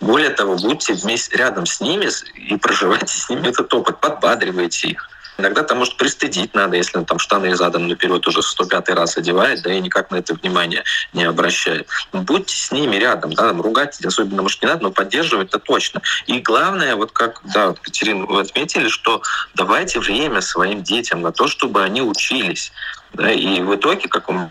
Более 0.00 0.30
того, 0.30 0.56
будьте 0.56 0.94
вместе 0.94 1.36
рядом 1.36 1.66
с 1.66 1.80
ними 1.80 2.08
и 2.34 2.56
проживайте 2.56 3.16
с 3.16 3.28
ними 3.28 3.48
этот 3.48 3.72
опыт, 3.74 4.00
подбадривайте 4.00 4.88
их. 4.88 5.08
Иногда 5.38 5.62
там 5.62 5.78
может 5.78 5.96
пристыдить 5.96 6.54
надо, 6.54 6.76
если 6.76 6.98
он 6.98 7.04
там 7.04 7.18
штаны 7.18 7.56
задом 7.56 7.88
наперед 7.88 8.26
уже 8.26 8.42
105 8.42 8.90
раз 8.90 9.16
одевает, 9.16 9.62
да, 9.62 9.72
и 9.72 9.80
никак 9.80 10.10
на 10.10 10.16
это 10.16 10.34
внимание 10.34 10.84
не 11.12 11.24
обращает. 11.24 11.88
Будьте 12.12 12.54
с 12.54 12.70
ними 12.70 12.96
рядом, 12.96 13.32
да, 13.32 13.48
там, 13.48 13.60
ругать 13.60 13.98
особенно, 14.04 14.42
может, 14.42 14.62
не 14.62 14.68
надо, 14.68 14.82
но 14.82 14.90
поддерживать 14.90 15.48
это 15.48 15.58
точно. 15.58 16.02
И 16.26 16.38
главное, 16.40 16.96
вот 16.96 17.12
как, 17.12 17.40
да, 17.44 17.68
вот, 17.68 17.80
Катерина, 17.80 18.26
вы 18.26 18.40
отметили, 18.40 18.88
что 18.88 19.22
давайте 19.54 20.00
время 20.00 20.40
своим 20.40 20.82
детям 20.82 21.22
на 21.22 21.32
то, 21.32 21.48
чтобы 21.48 21.82
они 21.82 22.02
учились. 22.02 22.72
Да, 23.14 23.30
и 23.30 23.60
в 23.60 23.74
итоге, 23.74 24.08
как 24.08 24.28
у 24.28 24.32
меня 24.32 24.50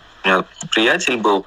приятель 0.72 1.18
был, 1.18 1.46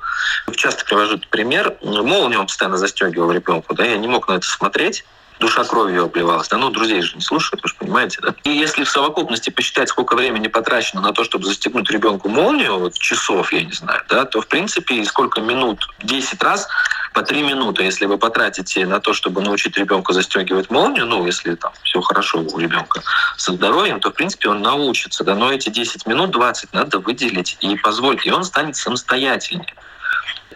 часто 0.57 0.85
привожу 0.85 1.19
пример, 1.31 1.76
молнию 1.83 2.41
он 2.41 2.47
постоянно 2.47 2.76
застегивал 2.76 3.31
ребенку, 3.31 3.75
да, 3.75 3.85
я 3.85 3.97
не 3.97 4.09
мог 4.09 4.29
на 4.29 4.35
это 4.35 4.47
смотреть, 4.47 5.05
душа 5.41 5.64
кровью 5.64 6.05
обливалась. 6.05 6.49
Да, 6.49 6.57
ну, 6.57 6.71
друзей 6.71 7.03
же 7.03 7.17
не 7.17 7.23
слушают, 7.23 7.62
вы 7.62 7.69
же 7.69 7.75
понимаете, 7.75 8.19
да? 8.23 8.35
И 8.45 8.50
если 8.50 8.85
в 8.85 8.91
совокупности 8.91 9.50
посчитать, 9.50 9.88
сколько 9.88 10.14
времени 10.17 10.49
потрачено 10.49 11.00
на 11.00 11.12
то, 11.12 11.25
чтобы 11.25 11.45
застегнуть 11.45 11.91
ребенку 11.91 12.29
молнию, 12.29 12.79
вот 12.79 12.95
часов, 12.99 13.53
я 13.53 13.62
не 13.62 13.73
знаю, 13.73 14.03
да, 14.09 14.25
то, 14.25 14.41
в 14.41 14.47
принципе, 14.47 15.05
сколько 15.05 15.41
минут? 15.41 15.88
10 16.03 16.43
раз 16.43 16.69
по 17.12 17.23
3 17.23 17.43
минуты, 17.43 17.85
если 17.85 18.07
вы 18.07 18.19
потратите 18.19 18.87
на 18.87 19.00
то, 19.00 19.12
чтобы 19.12 19.41
научить 19.41 19.76
ребенка 19.76 20.12
застегивать 20.12 20.71
молнию, 20.71 21.07
ну, 21.07 21.26
если 21.26 21.55
там 21.55 21.73
все 21.83 22.00
хорошо 22.00 22.41
у 22.41 22.59
ребенка 22.59 23.03
со 23.37 23.53
здоровьем, 23.53 24.00
то, 24.00 24.11
в 24.11 24.14
принципе, 24.14 24.49
он 24.49 24.62
научится, 24.62 25.25
да, 25.25 25.35
но 25.35 25.53
эти 25.53 25.69
10 25.69 26.07
минут, 26.07 26.31
20 26.31 26.73
надо 26.73 26.99
выделить 26.99 27.57
и 27.61 27.76
позволить, 27.76 28.26
и 28.26 28.31
он 28.31 28.45
станет 28.45 28.76
самостоятельнее. 28.76 29.75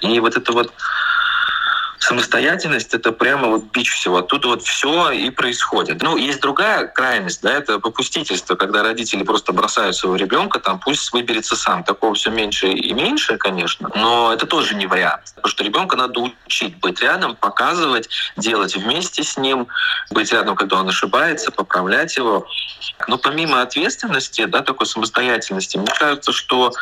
И 0.01 0.21
вот 0.21 0.37
это 0.37 0.53
вот 0.53 0.73
самостоятельность— 1.99 2.95
это 2.95 3.13
прямо 3.13 3.49
вот 3.49 3.65
бич 3.73 3.93
всего. 3.93 4.19
Оттуда 4.19 4.49
вот 4.49 4.63
все 4.63 5.11
и 5.11 5.31
происходит. 5.31 6.03
Ну, 6.03 6.17
есть 6.17 6.41
другая 6.41 6.87
крайность, 6.87 7.43
да, 7.43 7.53
это 7.53 7.79
попустительство, 7.79 8.55
когда 8.55 8.83
родители 8.83 9.23
просто 9.23 9.53
бросают 9.53 9.97
своего 9.97 10.17
ребенка, 10.17 10.61
там 10.61 10.79
пусть 10.79 11.13
выберется 11.13 11.57
сам. 11.57 11.85
Такого 11.85 12.15
все 12.15 12.31
меньше 12.31 12.69
и 12.69 12.93
меньше, 12.93 13.37
конечно, 13.37 13.91
но 13.95 14.33
это 14.33 14.47
тоже 14.47 14.75
не 14.75 14.87
вариант. 14.87 15.23
Потому 15.35 15.51
что 15.51 15.65
ребенка 15.65 15.97
надо 15.97 16.21
учить 16.21 16.77
быть 16.79 17.01
рядом, 17.01 17.37
показывать, 17.37 18.09
делать 18.37 18.77
вместе 18.77 19.23
с 19.23 19.37
ним, 19.37 19.69
быть 20.11 20.33
рядом, 20.33 20.57
когда 20.57 20.77
он 20.77 20.89
ошибается, 20.89 21.51
поправлять 21.51 22.17
его. 22.17 22.47
Но 23.07 23.19
помимо 23.19 23.63
ответственности, 23.63 24.45
да, 24.45 24.63
такой 24.63 24.87
самостоятельности, 24.87 25.77
мне 25.77 25.93
кажется, 25.99 26.33
что 26.33 26.73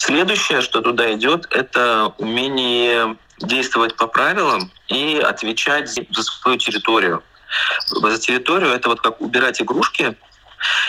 Следующее, 0.00 0.62
что 0.62 0.80
туда 0.80 1.12
идет, 1.12 1.46
это 1.50 2.14
умение 2.16 3.18
действовать 3.38 3.96
по 3.96 4.06
правилам 4.06 4.72
и 4.88 5.18
отвечать 5.18 5.90
за 5.90 6.22
свою 6.22 6.56
территорию. 6.56 7.22
За 7.86 8.18
территорию 8.18 8.70
это 8.70 8.88
вот 8.88 9.02
как 9.02 9.20
убирать 9.20 9.60
игрушки, 9.60 10.16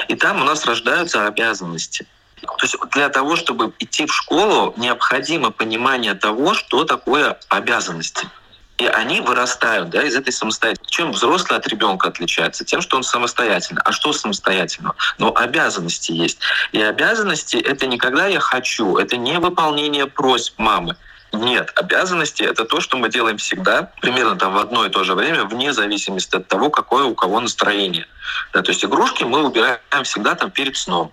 и 0.08 0.16
там 0.16 0.42
у 0.42 0.46
нас 0.46 0.66
рождаются 0.66 1.28
обязанности. 1.28 2.08
То 2.42 2.62
есть 2.62 2.78
для 2.92 3.10
того, 3.10 3.36
чтобы 3.36 3.74
идти 3.80 4.06
в 4.06 4.14
школу, 4.14 4.74
необходимо 4.78 5.52
понимание 5.52 6.14
того, 6.14 6.54
что 6.54 6.86
такое 6.86 7.38
обязанности. 7.50 8.30
И 8.78 8.88
они 8.88 9.22
вырастают 9.22 9.90
да, 9.90 10.04
из 10.04 10.16
этой 10.16 10.34
самостоятельности. 10.34 10.92
Чем 10.92 11.12
взрослый 11.12 11.60
от 11.60 11.68
ребенка 11.68 12.08
отличается? 12.08 12.66
Тем, 12.66 12.82
что 12.82 12.98
он 12.98 13.04
самостоятельный. 13.04 13.82
А 13.86 13.92
что 13.92 14.12
самостоятельного? 14.12 14.96
Но 15.20 15.36
обязанности 15.36 16.12
есть. 16.12 16.40
И 16.72 16.82
обязанности— 16.82 17.58
это 17.58 17.86
не 17.86 17.98
когда 17.98 18.28
я 18.28 18.40
хочу, 18.40 18.98
это 18.98 19.18
не 19.18 19.40
выполнение 19.40 20.08
просьб 20.08 20.58
мамы. 20.58 20.96
Нет, 21.32 21.72
обязанности— 21.76 22.44
это 22.44 22.66
то, 22.66 22.82
что 22.82 22.98
мы 22.98 23.10
делаем 23.10 23.38
всегда, 23.38 23.92
примерно 24.02 24.36
там 24.36 24.54
в 24.54 24.58
одно 24.58 24.86
и 24.86 24.90
то 24.90 25.04
же 25.04 25.14
время, 25.14 25.46
вне 25.46 25.72
зависимости 25.72 26.36
от 26.36 26.48
того, 26.48 26.70
какое 26.70 27.06
у 27.06 27.16
кого 27.16 27.40
настроение. 27.40 28.08
Да, 28.54 28.62
то 28.62 28.72
есть 28.72 28.84
игрушки 28.84 29.24
мы 29.24 29.44
убираем 29.44 29.80
всегда 30.04 30.36
там 30.36 30.52
перед 30.52 30.76
сном 30.76 31.12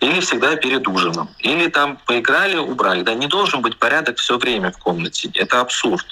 или 0.00 0.20
всегда 0.20 0.56
перед 0.56 0.86
ужином, 0.86 1.28
или 1.38 1.68
там 1.68 1.98
поиграли, 2.06 2.56
убрали. 2.56 3.02
Да, 3.02 3.14
не 3.14 3.26
должен 3.26 3.62
быть 3.62 3.78
порядок 3.78 4.18
все 4.18 4.38
время 4.38 4.70
в 4.72 4.78
комнате. 4.78 5.30
Это 5.34 5.60
абсурд. 5.60 6.06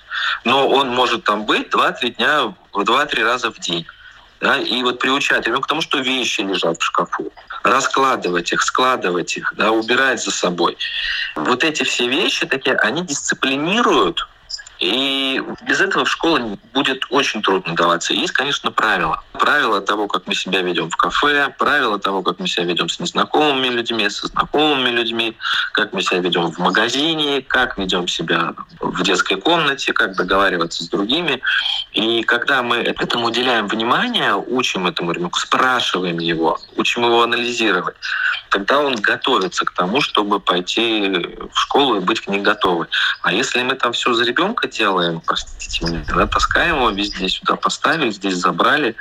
Но 0.44 0.68
он 0.68 0.88
может 0.88 1.24
там 1.24 1.44
быть 1.44 1.68
2-3 1.68 2.16
дня, 2.16 2.54
в 2.72 2.80
2-3 2.80 3.24
раза 3.24 3.50
в 3.50 3.58
день. 3.58 3.86
Да, 4.40 4.58
и 4.58 4.82
вот 4.82 4.98
приучать 4.98 5.46
ребенка 5.46 5.64
к 5.64 5.68
тому, 5.68 5.80
что 5.80 5.98
вещи 5.98 6.42
лежат 6.42 6.78
в 6.78 6.84
шкафу, 6.84 7.32
раскладывать 7.62 8.52
их, 8.52 8.60
складывать 8.62 9.34
их, 9.36 9.54
да, 9.56 9.70
убирать 9.70 10.22
за 10.22 10.30
собой. 10.30 10.76
Вот 11.36 11.64
эти 11.64 11.84
все 11.84 12.06
вещи 12.06 12.44
такие, 12.46 12.76
они 12.76 13.00
дисциплинируют 13.00 14.28
и 14.78 15.42
без 15.66 15.80
этого 15.80 16.04
в 16.04 16.10
школе 16.10 16.58
будет 16.74 17.04
очень 17.10 17.42
трудно 17.42 17.74
даваться. 17.74 18.12
Есть, 18.12 18.32
конечно, 18.32 18.70
правила. 18.70 19.22
Правила 19.32 19.80
того, 19.80 20.06
как 20.06 20.26
мы 20.26 20.34
себя 20.34 20.60
ведем 20.60 20.90
в 20.90 20.96
кафе, 20.96 21.54
правила 21.58 21.98
того, 21.98 22.22
как 22.22 22.38
мы 22.38 22.46
себя 22.46 22.64
ведем 22.64 22.88
с 22.88 23.00
незнакомыми 23.00 23.68
людьми, 23.68 24.08
со 24.10 24.26
знакомыми 24.26 24.90
людьми, 24.90 25.36
как 25.72 25.92
мы 25.92 26.02
себя 26.02 26.20
ведем 26.20 26.50
в 26.52 26.58
магазине, 26.58 27.42
как 27.42 27.78
ведем 27.78 28.06
себя 28.08 28.54
в 28.80 29.02
детской 29.02 29.40
комнате, 29.40 29.92
как 29.92 30.14
договариваться 30.16 30.84
с 30.84 30.88
другими. 30.88 31.40
И 31.92 32.22
когда 32.22 32.62
мы 32.62 32.76
этому 32.76 33.26
уделяем 33.26 33.68
внимание, 33.68 34.34
учим 34.36 34.86
этому 34.86 35.12
ребенку, 35.12 35.38
спрашиваем 35.38 36.18
его, 36.18 36.58
учим 36.76 37.04
его 37.04 37.22
анализировать, 37.22 37.96
тогда 38.50 38.80
он 38.80 38.96
готовится 38.96 39.64
к 39.64 39.72
тому, 39.72 40.00
чтобы 40.00 40.40
пойти 40.40 41.08
в 41.52 41.58
школу 41.58 41.96
и 41.96 42.00
быть 42.00 42.20
к 42.20 42.28
ней 42.28 42.40
готовым. 42.40 42.88
А 43.22 43.32
если 43.32 43.62
мы 43.62 43.74
там 43.74 43.92
все 43.92 44.12
за 44.12 44.24
ребенка 44.24 44.65
делаем, 44.66 45.20
простите 45.24 45.84
меня, 45.84 46.04
да, 46.08 46.26
таскаем 46.26 46.76
его 46.76 46.90
везде 46.90 47.28
сюда 47.28 47.56
поставили, 47.56 48.10
здесь 48.10 48.34
забрали, 48.34 48.96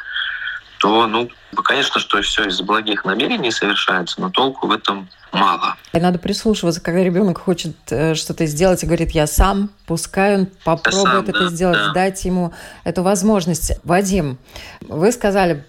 то, 0.80 1.08
ну, 1.08 1.30
конечно, 1.64 2.00
что 2.00 2.22
все 2.22 2.46
из 2.46 2.62
благих 2.62 3.06
намерений 3.06 3.52
совершается, 3.52 4.22
но 4.22 4.30
толку 4.30 4.68
в 4.68 4.72
этом 4.72 5.10
мало. 5.32 5.76
Надо 5.94 6.20
прислушиваться, 6.20 6.82
когда 6.82 7.04
ребенок 7.04 7.40
хочет 7.40 7.76
э, 7.90 8.16
что-то 8.16 8.46
сделать 8.46 8.84
и 8.84 8.86
говорит, 8.86 9.12
я 9.12 9.28
сам, 9.28 9.70
пускай 9.86 10.36
он 10.36 10.48
попробует 10.64 11.06
сам, 11.06 11.24
это 11.24 11.40
да, 11.40 11.48
сделать, 11.50 11.78
да. 11.78 11.94
дать 11.94 12.24
ему 12.26 12.54
эту 12.84 13.04
возможность. 13.04 13.74
Вадим, 13.84 14.38
вы 14.82 15.12
сказали, 15.12 15.66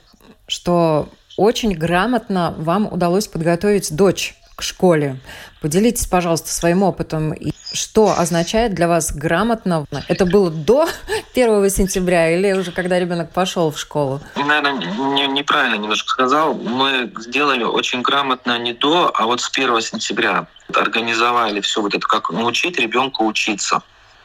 что 0.48 1.08
очень 1.36 1.72
грамотно 1.72 2.54
вам 2.56 2.90
удалось 2.90 3.28
подготовить 3.28 3.94
дочь 3.94 4.36
к 4.54 4.62
школе. 4.62 5.20
Поделитесь, 5.60 6.06
пожалуйста, 6.06 6.50
своим 6.50 6.82
опытом. 6.82 7.32
И 7.32 7.52
что 7.76 8.18
означает 8.18 8.74
для 8.74 8.88
вас 8.88 9.12
грамотно? 9.12 9.86
Это 10.08 10.26
было 10.26 10.50
до 10.50 10.88
1 11.34 11.70
сентября 11.70 12.36
или 12.36 12.52
уже 12.52 12.72
когда 12.72 12.98
ребенок 12.98 13.30
пошел 13.30 13.70
в 13.70 13.78
школу? 13.78 14.20
Наверное, 14.34 14.72
не, 14.72 15.26
неправильно 15.28 15.76
немножко 15.76 16.08
сказал. 16.08 16.54
Мы 16.54 17.12
сделали 17.18 17.62
очень 17.62 18.02
грамотно 18.02 18.58
не 18.58 18.72
до, 18.72 19.12
а 19.14 19.26
вот 19.26 19.40
с 19.40 19.50
1 19.50 19.80
сентября. 19.82 20.46
Организовали 20.74 21.60
все 21.60 21.80
вот 21.80 21.94
это, 21.94 22.06
как 22.06 22.30
научить 22.30 22.78
ребенка 22.78 23.22
учиться. 23.22 23.82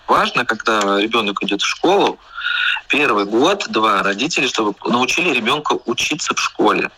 Важно, 0.07 0.45
когда 0.45 0.99
ребенок 0.99 1.43
идет 1.43 1.61
в 1.61 1.67
школу, 1.67 2.17
первый 2.87 3.25
год, 3.25 3.67
два 3.69 4.03
родители, 4.03 4.47
чтобы 4.47 4.73
научили 4.85 5.33
ребенка 5.33 5.77
учиться 5.85 6.33
в 6.33 6.39
школе. 6.39 6.89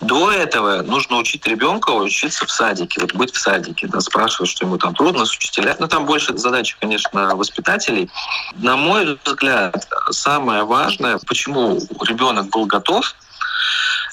До 0.00 0.30
этого 0.30 0.82
нужно 0.82 1.16
учить 1.16 1.46
ребенка 1.46 1.90
учиться 1.90 2.46
в 2.46 2.50
садике, 2.50 3.00
вот 3.00 3.14
быть 3.14 3.34
в 3.34 3.38
садике, 3.38 3.86
да, 3.86 4.00
спрашивать, 4.00 4.50
что 4.50 4.64
ему 4.64 4.78
там 4.78 4.94
трудно 4.94 5.24
с 5.24 5.36
учителя. 5.36 5.76
Ну, 5.78 5.88
там 5.88 6.06
больше 6.06 6.36
задача, 6.36 6.76
конечно, 6.80 7.36
воспитателей. 7.36 8.10
На 8.56 8.76
мой 8.76 9.18
взгляд, 9.24 9.88
самое 10.10 10.64
важное, 10.64 11.18
почему 11.26 11.78
ребенок 12.06 12.48
был 12.50 12.66
готов, 12.66 13.14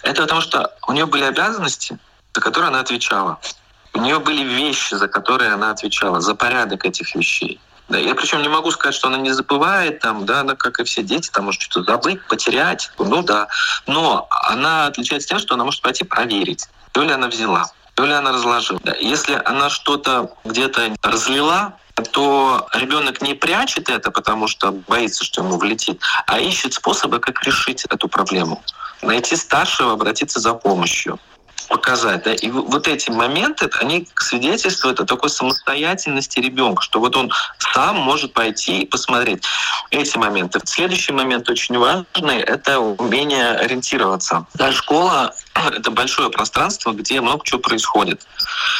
это 0.04 0.22
потому 0.22 0.42
что 0.42 0.72
у 0.88 0.94
нее 0.94 1.06
были 1.06 1.24
обязанности, 1.24 1.98
за 2.34 2.42
которые 2.42 2.70
она 2.70 2.80
отвечала. 2.80 3.40
У 3.94 4.00
нее 4.00 4.20
были 4.20 4.44
вещи, 4.44 4.94
за 4.94 5.08
которые 5.08 5.52
она 5.52 5.72
отвечала, 5.72 6.20
за 6.20 6.36
порядок 6.36 6.86
этих 6.86 7.16
вещей. 7.16 7.60
Да, 7.88 8.00
я 8.00 8.16
причем 8.16 8.42
не 8.42 8.50
могу 8.50 8.72
сказать, 8.72 8.96
что 8.96 9.10
она 9.10 9.18
не 9.18 9.32
забывает, 9.32 10.00
там, 10.00 10.26
да, 10.26 10.40
она, 10.40 10.56
как 10.56 10.80
и 10.80 10.84
все 10.84 11.04
дети, 11.04 11.30
там 11.30 11.46
может 11.46 11.62
что-то 11.62 11.92
забыть, 11.92 12.26
потерять, 12.28 12.92
ну 12.98 13.22
да. 13.22 13.48
Но 13.86 14.28
она 14.30 14.88
отличается 14.88 15.30
тем, 15.30 15.40
что 15.40 15.54
она 15.54 15.66
может 15.66 15.82
пойти 15.82 16.04
проверить, 16.04 16.68
то 16.94 17.04
ли 17.04 17.12
она 17.12 17.28
взяла, 17.28 17.70
то 17.94 18.06
ли 18.06 18.14
она 18.14 18.32
разложила. 18.32 18.80
Если 19.00 19.40
она 19.46 19.70
что-то 19.70 20.32
где-то 20.44 20.96
разлила, 21.04 21.78
то 22.12 22.68
ребенок 22.74 23.22
не 23.22 23.36
прячет 23.36 23.90
это, 23.90 24.10
потому 24.12 24.48
что 24.48 24.72
боится, 24.72 25.24
что 25.24 25.42
ему 25.42 25.58
влетит, 25.58 26.02
а 26.26 26.40
ищет 26.40 26.74
способы, 26.74 27.20
как 27.20 27.44
решить 27.44 27.86
эту 27.86 28.08
проблему. 28.08 28.64
Найти 29.02 29.36
старшего, 29.36 29.94
обратиться 29.94 30.40
за 30.40 30.56
помощью 30.56 31.20
показать. 31.68 32.24
Да? 32.24 32.34
И 32.34 32.50
вот 32.50 32.88
эти 32.88 33.10
моменты, 33.10 33.70
они 33.80 34.08
свидетельствуют 34.16 35.00
о 35.00 35.06
такой 35.06 35.30
самостоятельности 35.30 36.40
ребенка, 36.40 36.82
что 36.82 37.00
вот 37.00 37.16
он 37.16 37.32
сам 37.58 37.98
может 37.98 38.34
пойти 38.34 38.82
и 38.82 38.86
посмотреть 38.86 39.44
эти 39.92 40.18
моменты. 40.18 40.60
Следующий 40.66 41.12
момент 41.12 41.50
очень 41.50 41.78
важный— 41.78 42.40
это 42.40 42.80
умение 42.80 43.52
ориентироваться. 43.52 44.46
Да, 44.54 44.72
школа— 44.72 45.34
это 45.56 45.92
большое 45.92 46.30
пространство, 46.30 46.92
где 46.92 47.22
много 47.22 47.44
чего 47.44 47.60
происходит. 47.60 48.26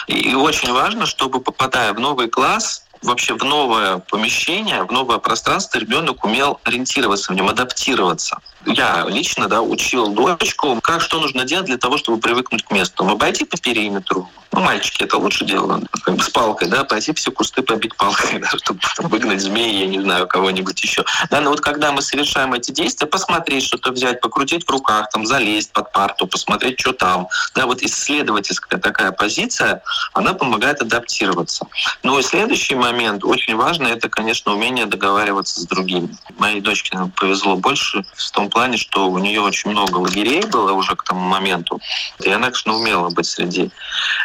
И 0.08 0.34
очень 0.36 0.72
важно, 0.72 1.06
чтобы, 1.06 1.42
попадая 1.42 1.94
в 1.94 2.00
новый 2.00 2.30
класс, 2.30 2.85
вообще 3.02 3.34
в 3.36 3.44
новое 3.44 4.00
помещение, 4.00 4.84
в 4.84 4.92
новое 4.92 5.18
пространство 5.18 5.78
ребенок 5.78 6.24
умел 6.26 6.60
ориентироваться 6.64 7.32
в 7.32 7.36
нем, 7.36 7.50
адаптироваться. 7.50 8.40
Я 8.66 9.06
лично 9.08 9.48
да, 9.48 9.62
учил 9.62 10.10
дочку, 10.10 10.80
как 10.82 11.02
что 11.02 11.20
нужно 11.20 11.46
делать 11.46 11.68
для 11.68 11.78
того, 11.78 11.98
чтобы 11.98 12.20
привыкнуть 12.20 12.64
к 12.64 12.72
месту. 12.72 13.08
Обойти 13.08 13.46
по 13.46 13.58
периметру, 13.58 14.28
ну, 14.56 14.62
мальчики 14.62 15.04
это 15.04 15.18
лучше 15.18 15.44
делают. 15.44 15.86
Как 16.04 16.16
бы 16.16 16.24
с 16.24 16.30
палкой, 16.30 16.70
да, 16.70 16.86
пойти 16.86 17.14
все 17.14 17.30
кусты 17.30 17.62
побить 17.62 17.96
палкой, 17.98 18.40
да, 18.42 18.48
чтобы 18.48 18.80
там, 18.96 19.10
выгнать 19.10 19.42
змеи, 19.42 19.82
я 19.82 19.86
не 19.86 20.00
знаю, 20.00 20.28
кого-нибудь 20.28 20.82
еще. 20.82 21.04
Да, 21.30 21.42
но 21.42 21.50
вот 21.50 21.60
когда 21.60 21.92
мы 21.92 22.02
совершаем 22.02 22.54
эти 22.54 22.72
действия, 22.72 23.06
посмотреть 23.06 23.64
что-то 23.66 23.92
взять, 23.92 24.22
покрутить 24.22 24.66
в 24.66 24.70
руках, 24.70 25.10
там, 25.10 25.26
залезть 25.26 25.74
под 25.74 25.92
парту, 25.92 26.26
посмотреть, 26.26 26.80
что 26.80 26.94
там. 26.94 27.28
Да, 27.54 27.66
вот 27.66 27.84
исследовательская 27.84 28.80
такая 28.80 29.12
позиция, 29.12 29.84
она 30.14 30.34
помогает 30.34 30.82
адаптироваться. 30.82 31.68
Ну 32.04 32.18
и 32.18 32.24
следующий 32.24 32.76
момент, 32.86 33.24
очень 33.24 33.56
важный, 33.56 33.92
это, 33.92 34.10
конечно, 34.10 34.54
умение 34.54 34.86
договариваться 34.86 35.60
с 35.60 35.66
другими. 35.66 36.10
Моей 36.38 36.62
дочке 36.62 36.98
повезло 37.16 37.56
больше 37.56 38.04
в 38.14 38.32
том 38.32 38.50
плане, 38.50 38.78
что 38.78 39.10
у 39.10 39.18
нее 39.18 39.42
очень 39.42 39.72
много 39.72 39.98
лагерей 39.98 40.44
было 40.46 40.72
уже 40.72 40.96
к 40.96 41.04
тому 41.04 41.22
моменту, 41.22 41.80
и 42.24 42.30
она, 42.30 42.48
конечно, 42.48 42.76
умела 42.76 43.10
быть 43.10 43.26
среди 43.26 43.72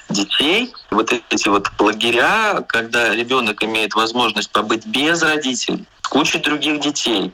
детей. 0.08 0.72
Вот 0.90 1.12
эти 1.12 1.48
вот 1.48 1.68
лагеря, 1.78 2.62
когда 2.68 3.14
ребенок 3.14 3.62
имеет 3.62 3.94
возможность 3.94 4.50
побыть 4.50 4.86
без 4.86 5.22
родителей, 5.22 5.84
кучей 6.08 6.38
других 6.38 6.80
детей, 6.80 7.32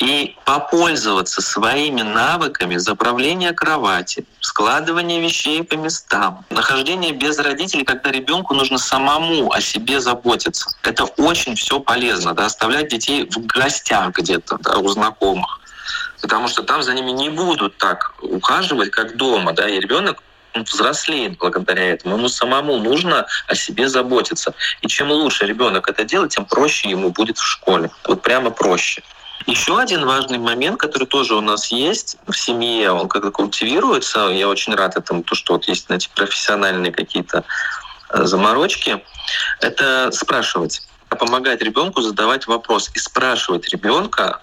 и 0.00 0.36
попользоваться 0.44 1.40
своими 1.42 2.02
навыками 2.02 2.76
заправления 2.76 3.52
кровати, 3.52 4.24
складывания 4.40 5.20
вещей 5.20 5.62
по 5.62 5.74
местам, 5.74 6.44
нахождение 6.50 7.12
без 7.12 7.38
родителей, 7.38 7.84
когда 7.84 8.10
ребенку 8.10 8.54
нужно 8.54 8.78
самому 8.78 9.52
о 9.52 9.60
себе 9.60 10.00
заботиться. 10.00 10.70
Это 10.82 11.04
очень 11.04 11.54
все 11.54 11.80
полезно, 11.80 12.34
да, 12.34 12.46
оставлять 12.46 12.88
детей 12.88 13.28
в 13.28 13.46
гостях 13.46 14.10
где-то, 14.14 14.58
да, 14.58 14.78
у 14.78 14.88
знакомых 14.88 15.60
потому 16.20 16.48
что 16.48 16.62
там 16.62 16.82
за 16.82 16.92
ними 16.92 17.10
не 17.12 17.30
будут 17.30 17.78
так 17.78 18.14
ухаживать, 18.20 18.90
как 18.90 19.16
дома, 19.16 19.52
да, 19.52 19.68
и 19.68 19.80
ребенок 19.80 20.22
взрослеет 20.54 21.38
благодаря 21.38 21.92
этому. 21.92 22.16
Ему 22.16 22.28
самому 22.28 22.78
нужно 22.78 23.26
о 23.46 23.54
себе 23.54 23.88
заботиться. 23.88 24.54
И 24.82 24.88
чем 24.88 25.10
лучше 25.10 25.46
ребенок 25.46 25.88
это 25.88 26.04
делает, 26.04 26.32
тем 26.32 26.44
проще 26.44 26.90
ему 26.90 27.10
будет 27.10 27.38
в 27.38 27.44
школе. 27.44 27.90
Вот 28.04 28.22
прямо 28.22 28.50
проще. 28.50 29.02
Еще 29.50 29.80
один 29.80 30.06
важный 30.06 30.38
момент, 30.38 30.78
который 30.78 31.08
тоже 31.08 31.34
у 31.34 31.40
нас 31.40 31.72
есть 31.72 32.16
в 32.28 32.34
семье, 32.34 32.92
он 32.92 33.08
как-то 33.08 33.32
культивируется. 33.32 34.28
Я 34.28 34.48
очень 34.48 34.76
рад 34.76 34.96
этому, 34.96 35.24
то, 35.24 35.34
что 35.34 35.54
вот 35.54 35.64
есть 35.64 35.86
эти 35.90 36.08
профессиональные 36.14 36.92
какие-то 36.92 37.42
э, 38.10 38.24
заморочки. 38.24 39.02
Это 39.60 40.12
спрашивать 40.12 40.86
помогать 41.08 41.60
ребенку 41.62 42.00
задавать 42.00 42.46
вопрос 42.46 42.90
и 42.94 42.98
спрашивать 42.98 43.68
ребенка 43.70 44.40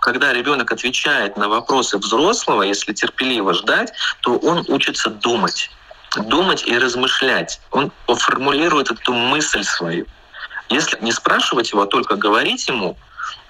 когда 0.00 0.32
ребенок 0.32 0.72
отвечает 0.72 1.36
на 1.36 1.48
вопросы 1.48 1.98
взрослого, 1.98 2.62
если 2.62 2.94
терпеливо 2.94 3.52
ждать, 3.52 3.92
то 4.22 4.36
он 4.38 4.64
учится 4.68 5.10
думать 5.10 5.70
думать 6.16 6.66
и 6.66 6.76
размышлять. 6.76 7.60
Он 7.70 7.92
формулирует 8.08 8.90
эту 8.90 9.12
мысль 9.12 9.62
свою. 9.62 10.06
Если 10.68 10.98
не 11.00 11.12
спрашивать 11.12 11.70
его, 11.70 11.82
а 11.82 11.86
только 11.86 12.16
говорить 12.16 12.66
ему, 12.66 12.96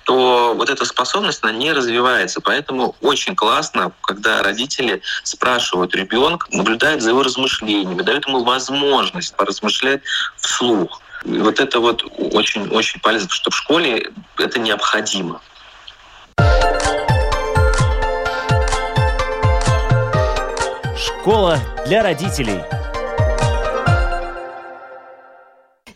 то 0.04 0.54
вот 0.56 0.70
эта 0.70 0.84
способность, 0.84 1.40
она 1.42 1.52
не 1.52 1.72
развивается. 1.72 2.40
Поэтому 2.40 2.96
очень 3.00 3.36
классно, 3.36 3.92
когда 4.02 4.42
родители 4.42 5.02
спрашивают 5.22 5.94
ребенка, 5.94 6.46
наблюдают 6.50 7.02
за 7.02 7.10
его 7.10 7.22
размышлениями, 7.22 8.02
дают 8.02 8.26
ему 8.26 8.44
возможность 8.44 9.34
поразмышлять 9.36 10.02
вслух. 10.36 11.00
И 11.24 11.38
вот 11.38 11.60
это 11.60 11.80
вот 11.80 12.02
очень-очень 12.32 13.00
полезно, 13.00 13.28
потому 13.28 13.36
что 13.36 13.50
в 13.50 13.56
школе 13.56 14.10
это 14.38 14.58
необходимо. 14.58 15.40
Школа 20.96 21.58
для 21.86 22.02
родителей. 22.02 22.62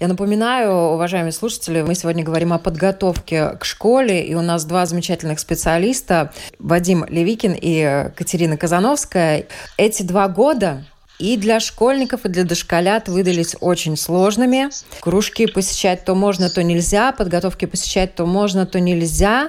Я 0.05 0.09
напоминаю, 0.09 0.71
уважаемые 0.93 1.33
слушатели, 1.33 1.81
мы 1.81 1.95
сегодня 1.95 2.23
говорим 2.23 2.53
о 2.53 2.59
подготовке 2.59 3.57
к 3.59 3.65
школе, 3.65 4.23
и 4.23 4.35
у 4.35 4.43
нас 4.43 4.67
два 4.67 4.85
замечательных 4.85 5.41
специалиста, 5.41 6.31
Вадим 6.59 7.07
Левикин 7.09 7.57
и 7.59 8.11
Катерина 8.15 8.59
Казановская. 8.59 9.47
Эти 9.79 10.03
два 10.03 10.29
года 10.29 10.85
и 11.19 11.39
для 11.39 11.59
школьников, 11.59 12.27
и 12.27 12.29
для 12.29 12.45
дошколят 12.45 13.09
выдались 13.09 13.57
очень 13.61 13.97
сложными. 13.97 14.69
Кружки 15.01 15.47
посещать 15.47 16.05
то 16.05 16.15
можно, 16.15 16.51
то 16.51 16.63
нельзя, 16.63 17.13
подготовки 17.13 17.65
посещать 17.65 18.15
то 18.15 18.27
можно, 18.27 18.67
то 18.67 18.81
нельзя. 18.81 19.49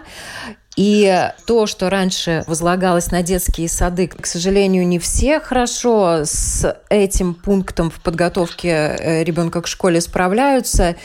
И 0.75 1.31
то, 1.45 1.67
что 1.67 1.89
раньше 1.89 2.43
возлагалось 2.47 3.11
на 3.11 3.23
детские 3.23 3.69
сады, 3.69 4.07
к 4.07 4.25
сожалению, 4.25 4.85
не 4.85 4.99
все 4.99 5.39
хорошо 5.39 6.21
с 6.25 6.77
этим 6.89 7.33
пунктом 7.33 7.89
в 7.89 8.01
подготовке 8.01 8.69
э, 8.69 9.23
ребенка 9.23 9.61
к 9.61 9.67
школе 9.67 10.01
справляются. 10.01 10.95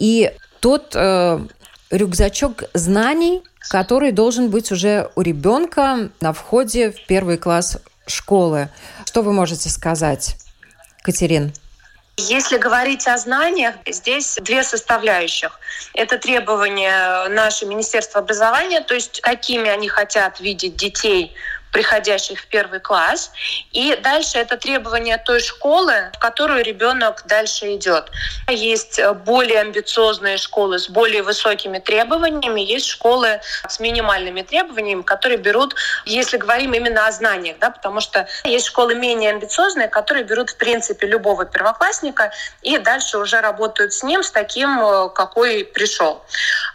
И 0.00 0.32
тот 0.58 0.92
э, 0.96 1.46
рюкзачок 1.90 2.64
знаний, 2.74 3.42
который 3.70 4.10
должен 4.10 4.50
быть 4.50 4.72
уже 4.72 5.10
у 5.14 5.20
ребенка 5.20 6.10
на 6.20 6.32
входе 6.32 6.90
в 6.90 7.06
первый 7.06 7.38
класс 7.38 7.78
школы. 8.06 8.68
Что 9.04 9.22
вы 9.22 9.32
можете 9.32 9.70
сказать, 9.70 10.36
Катерин? 11.02 11.52
Если 12.16 12.58
говорить 12.58 13.08
о 13.08 13.18
знаниях, 13.18 13.74
здесь 13.86 14.38
две 14.40 14.62
составляющих. 14.62 15.58
Это 15.94 16.16
требования 16.16 17.28
нашего 17.28 17.70
Министерства 17.70 18.20
образования, 18.20 18.82
то 18.82 18.94
есть 18.94 19.20
какими 19.20 19.68
они 19.68 19.88
хотят 19.88 20.38
видеть 20.38 20.76
детей 20.76 21.34
приходящих 21.74 22.38
в 22.40 22.46
первый 22.46 22.78
класс. 22.78 23.32
И 23.72 23.96
дальше 23.96 24.38
это 24.38 24.56
требование 24.56 25.18
той 25.18 25.40
школы, 25.40 26.12
в 26.14 26.18
которую 26.20 26.62
ребенок 26.62 27.24
дальше 27.26 27.74
идет. 27.74 28.10
Есть 28.48 29.00
более 29.26 29.60
амбициозные 29.60 30.36
школы 30.36 30.78
с 30.78 30.88
более 30.88 31.24
высокими 31.24 31.80
требованиями, 31.80 32.60
есть 32.60 32.86
школы 32.86 33.40
с 33.68 33.80
минимальными 33.80 34.42
требованиями, 34.42 35.02
которые 35.02 35.38
берут, 35.38 35.74
если 36.04 36.36
говорим 36.36 36.74
именно 36.74 37.08
о 37.08 37.12
знаниях, 37.12 37.56
да, 37.58 37.70
потому 37.70 38.00
что 38.00 38.28
есть 38.44 38.66
школы 38.66 38.94
менее 38.94 39.30
амбициозные, 39.30 39.88
которые 39.88 40.24
берут 40.24 40.50
в 40.50 40.56
принципе 40.56 41.08
любого 41.08 41.44
первоклассника 41.44 42.30
и 42.62 42.78
дальше 42.78 43.18
уже 43.18 43.40
работают 43.40 43.92
с 43.92 44.04
ним, 44.04 44.22
с 44.22 44.30
таким, 44.30 44.78
э, 44.78 45.08
какой 45.08 45.64
пришел. 45.64 46.24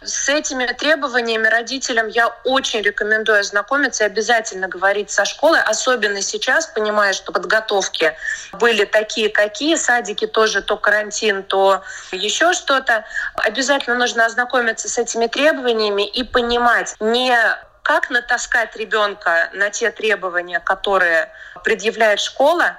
С 0.04 0.28
этими 0.28 0.66
требованиями 0.66 1.48
родителям 1.48 2.08
я 2.08 2.28
очень 2.44 2.82
рекомендую 2.82 3.40
ознакомиться 3.40 4.04
и 4.04 4.06
обязательно 4.06 4.68
говорить 4.68 4.89
говорить 4.90 5.10
со 5.10 5.24
школой, 5.24 5.60
особенно 5.62 6.20
сейчас, 6.20 6.66
понимая, 6.66 7.12
что 7.12 7.30
подготовки 7.30 8.12
были 8.54 8.84
такие, 8.84 9.28
какие, 9.28 9.76
садики 9.76 10.26
тоже 10.26 10.62
то 10.62 10.76
карантин, 10.76 11.44
то 11.44 11.82
еще 12.10 12.52
что-то. 12.52 13.04
Обязательно 13.36 13.96
нужно 13.96 14.26
ознакомиться 14.26 14.88
с 14.88 14.98
этими 14.98 15.28
требованиями 15.28 16.04
и 16.08 16.24
понимать, 16.24 16.96
не 16.98 17.36
как 17.84 18.10
натаскать 18.10 18.74
ребенка 18.74 19.50
на 19.52 19.70
те 19.70 19.92
требования, 19.92 20.58
которые 20.58 21.30
предъявляет 21.62 22.18
школа, 22.18 22.76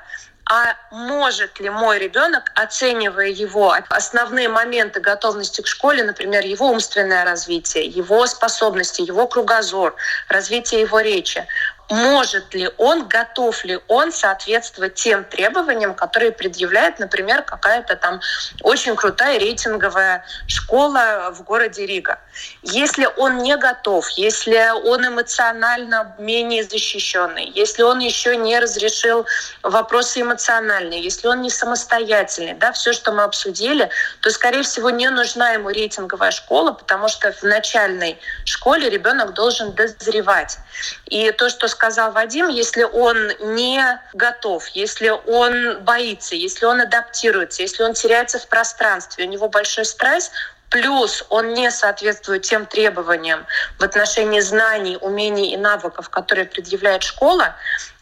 а 0.54 0.76
может 0.92 1.62
ли 1.62 1.70
мой 1.70 1.98
ребенок, 1.98 2.52
оценивая 2.56 3.28
его 3.28 3.74
основные 3.88 4.50
моменты 4.50 5.00
готовности 5.00 5.62
к 5.62 5.68
школе, 5.68 6.04
например, 6.04 6.46
его 6.46 6.72
умственное 6.72 7.24
развитие, 7.24 7.86
его 7.86 8.28
способности, 8.28 9.02
его 9.02 9.28
кругозор, 9.28 9.96
развитие 10.28 10.82
его 10.82 11.00
речи, 11.00 11.48
может 11.92 12.54
ли 12.54 12.70
он, 12.78 13.08
готов 13.08 13.64
ли 13.66 13.80
он 13.88 14.12
соответствовать 14.12 14.96
тем 14.96 15.24
требованиям, 15.26 15.94
которые 15.94 16.32
предъявляет, 16.32 17.00
например, 17.00 17.44
какая-то 17.44 17.96
там 17.96 18.22
очень 18.62 18.96
крутая 18.96 19.40
рейтинговая 19.40 20.24
школа 20.48 21.34
в 21.36 21.44
городе 21.44 21.86
Рига. 21.86 22.20
Если 22.64 23.08
он 23.18 23.40
не 23.40 23.58
готов, 23.58 24.08
если 24.12 24.72
он 24.86 25.06
эмоционально 25.06 26.16
менее 26.18 26.64
защищенный, 26.64 27.52
если 27.54 27.84
он 27.84 28.00
еще 28.00 28.38
не 28.38 28.58
разрешил 28.60 29.26
вопросы 29.62 30.22
эмоциональные, 30.22 31.02
если 31.02 31.28
он 31.28 31.42
не 31.42 31.50
самостоятельный, 31.50 32.54
да, 32.54 32.72
все, 32.72 32.94
что 32.94 33.12
мы 33.12 33.24
обсудили, 33.24 33.90
то, 34.22 34.30
скорее 34.30 34.64
всего, 34.64 34.90
не 34.90 35.10
нужна 35.10 35.52
ему 35.52 35.70
рейтинговая 35.70 36.32
школа, 36.32 36.72
потому 36.72 37.10
что 37.10 37.32
в 37.34 37.44
начальной 37.44 38.18
школе 38.46 38.90
ребенок 38.90 39.34
должен 39.34 39.74
дозревать. 39.74 40.58
И 41.08 41.32
то, 41.32 41.50
что 41.50 41.68
сказал 41.82 42.12
Вадим, 42.12 42.48
если 42.48 42.84
он 42.84 43.32
не 43.40 43.84
готов, 44.14 44.68
если 44.68 45.10
он 45.10 45.82
боится, 45.84 46.36
если 46.36 46.66
он 46.66 46.80
адаптируется, 46.82 47.64
если 47.64 47.82
он 47.82 47.94
теряется 47.94 48.38
в 48.38 48.48
пространстве, 48.48 49.26
у 49.26 49.28
него 49.28 49.50
большой 49.50 49.86
стресс, 49.86 50.30
плюс 50.70 51.26
он 51.30 51.56
не 51.56 51.72
соответствует 51.72 52.44
тем 52.44 52.68
требованиям 52.68 53.48
в 53.80 53.84
отношении 53.84 54.42
знаний, 54.42 55.00
умений 55.02 55.54
и 55.54 55.58
навыков, 55.58 56.10
которые 56.10 56.46
предъявляет 56.46 57.02
школа, 57.02 57.56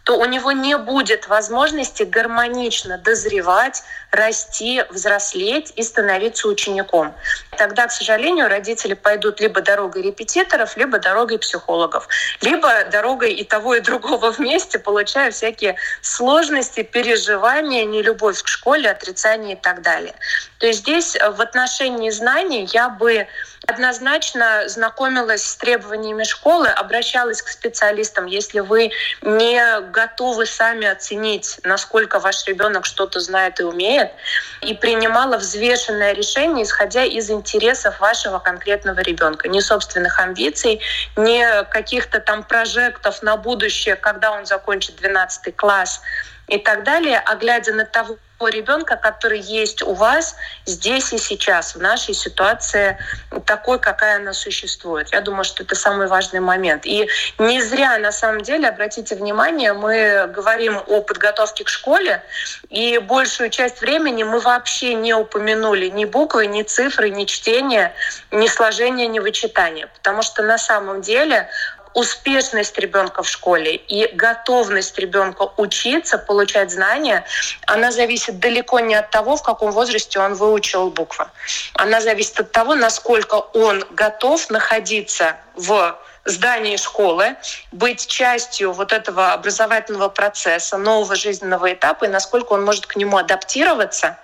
то 0.04 0.18
у 0.18 0.26
него 0.26 0.52
не 0.52 0.78
будет 0.78 1.28
возможности 1.28 2.04
гармонично 2.04 2.98
дозревать, 2.98 3.84
расти, 4.12 4.84
взрослеть 4.90 5.72
и 5.76 5.84
становиться 5.84 6.48
учеником. 6.48 7.14
Тогда, 7.58 7.88
к 7.88 7.92
сожалению, 7.92 8.48
родители 8.48 8.94
пойдут 8.94 9.40
либо 9.40 9.62
дорогой 9.62 10.02
репетиторов, 10.02 10.78
либо 10.78 10.98
дорогой 11.00 11.38
психологов, 11.38 12.08
либо 12.42 12.86
дорогой 12.86 13.34
и 13.34 13.44
того, 13.44 13.76
и 13.76 13.82
другого 13.82 14.32
вместе, 14.38 14.80
получая 14.80 15.32
всякие 15.32 15.76
сложности, 16.02 16.84
переживания, 16.84 17.86
нелюбовь 17.86 18.42
к 18.42 18.48
школе, 18.48 18.90
отрицание 18.90 19.56
и 19.56 19.60
так 19.60 19.82
далее. 19.82 20.16
То 20.58 20.68
есть 20.68 20.80
здесь 20.80 21.16
в 21.16 21.42
отношении 21.42 22.10
знаний 22.10 22.68
я 22.72 22.90
бы 22.90 23.28
однозначно 23.68 24.68
знакомилась 24.68 25.44
с 25.44 25.56
требованиями 25.56 26.24
школы, 26.24 26.68
обращалась 26.68 27.42
к 27.42 27.50
специалистам, 27.50 28.26
если 28.26 28.60
вы 28.60 28.92
не 29.22 29.82
готовы 30.00 30.46
сами 30.46 30.88
оценить, 30.88 31.60
насколько 31.64 32.20
ваш 32.20 32.46
ребенок 32.48 32.86
что-то 32.86 33.20
знает 33.20 33.60
и 33.60 33.64
умеет, 33.64 34.12
и 34.62 34.74
принимала 34.74 35.38
взвешенное 35.38 36.14
решение, 36.14 36.64
исходя 36.64 37.04
из 37.04 37.30
интересов 37.30 38.00
вашего 38.00 38.40
конкретного 38.40 39.02
ребенка, 39.02 39.50
не 39.50 39.62
собственных 39.62 40.20
амбиций, 40.20 40.80
не 41.18 41.64
каких-то 41.66 42.20
там 42.22 42.44
прожектов 42.44 43.22
на 43.24 43.36
будущее, 43.36 43.96
когда 43.96 44.32
он 44.32 44.46
закончит 44.46 44.96
12 44.96 45.56
класс 45.56 46.02
и 46.48 46.58
так 46.58 46.84
далее, 46.84 47.22
а 47.26 47.36
глядя 47.36 47.74
на 47.74 47.86
того 47.86 48.18
ребенка, 48.48 48.96
который 48.96 49.40
есть 49.40 49.82
у 49.82 49.94
вас 49.94 50.36
здесь 50.66 51.12
и 51.14 51.18
сейчас, 51.18 51.76
в 51.76 51.82
нашей 51.82 52.14
ситуации 52.14 52.98
такой, 53.46 53.80
какая 53.80 54.18
она 54.18 54.34
существует. 54.34 55.10
Я 55.12 55.22
думаю, 55.22 55.44
что 55.44 55.64
это 55.64 55.76
самый 55.76 56.08
важный 56.08 56.40
момент. 56.40 56.86
И 56.86 57.10
не 57.38 57.62
зря, 57.62 57.98
на 57.98 58.12
самом 58.12 58.42
деле, 58.42 58.70
обратите 58.70 59.16
внимание, 59.16 59.74
мы 59.74 60.28
говорим 60.28 60.82
о 60.88 61.02
подготовке 61.02 61.64
к 61.64 61.70
школе, 61.70 62.24
и 62.70 62.98
большую 63.00 63.50
часть 63.50 63.82
времени 63.82 64.24
мы 64.24 64.40
вообще 64.40 64.94
не 64.94 65.14
упомянули 65.14 65.88
ни 65.88 66.06
буквы, 66.06 66.48
ни 66.48 66.64
цифры, 66.64 67.10
ни 67.10 67.26
чтение, 67.26 67.94
ни 68.32 68.48
сложение, 68.48 69.08
ни 69.08 69.20
вычитание. 69.20 69.88
Потому 69.88 70.22
что 70.22 70.44
на 70.44 70.58
самом 70.58 71.02
деле 71.02 71.50
успешность 71.94 72.78
ребенка 72.78 73.24
в 73.24 73.30
школе 73.30 73.76
и 73.76 74.08
готовность 74.16 74.98
ребенка 74.98 75.52
учиться, 75.58 76.18
получать 76.18 76.72
знания, 76.72 77.26
она 77.66 77.92
зависит 77.92 78.40
далеко 78.40 78.80
не 78.80 78.96
от 78.96 79.10
того, 79.10 79.36
в 79.36 79.44
каком 79.44 79.72
возрасте 79.72 80.20
он 80.20 80.34
выучил 80.34 80.92
буквы. 80.92 81.28
Она 81.74 82.02
зависит 82.02 82.40
от 82.40 82.52
того, 82.52 82.76
насколько 82.76 83.36
он 83.36 83.84
готов 83.92 84.50
находиться 84.50 85.38
в 85.56 85.98
здании 86.26 86.78
школы, 86.78 87.36
быть 87.72 88.06
частью 88.08 88.72
вот 88.72 88.94
этого 88.94 89.34
образовательного 89.34 90.10
процесса, 90.10 90.78
нового 90.78 91.16
жизненного 91.16 91.74
этапа, 91.74 92.06
и 92.06 92.08
насколько 92.08 92.54
он 92.54 92.64
может 92.64 92.86
к 92.86 92.96
нему 92.96 93.18
адаптироваться 93.18 94.18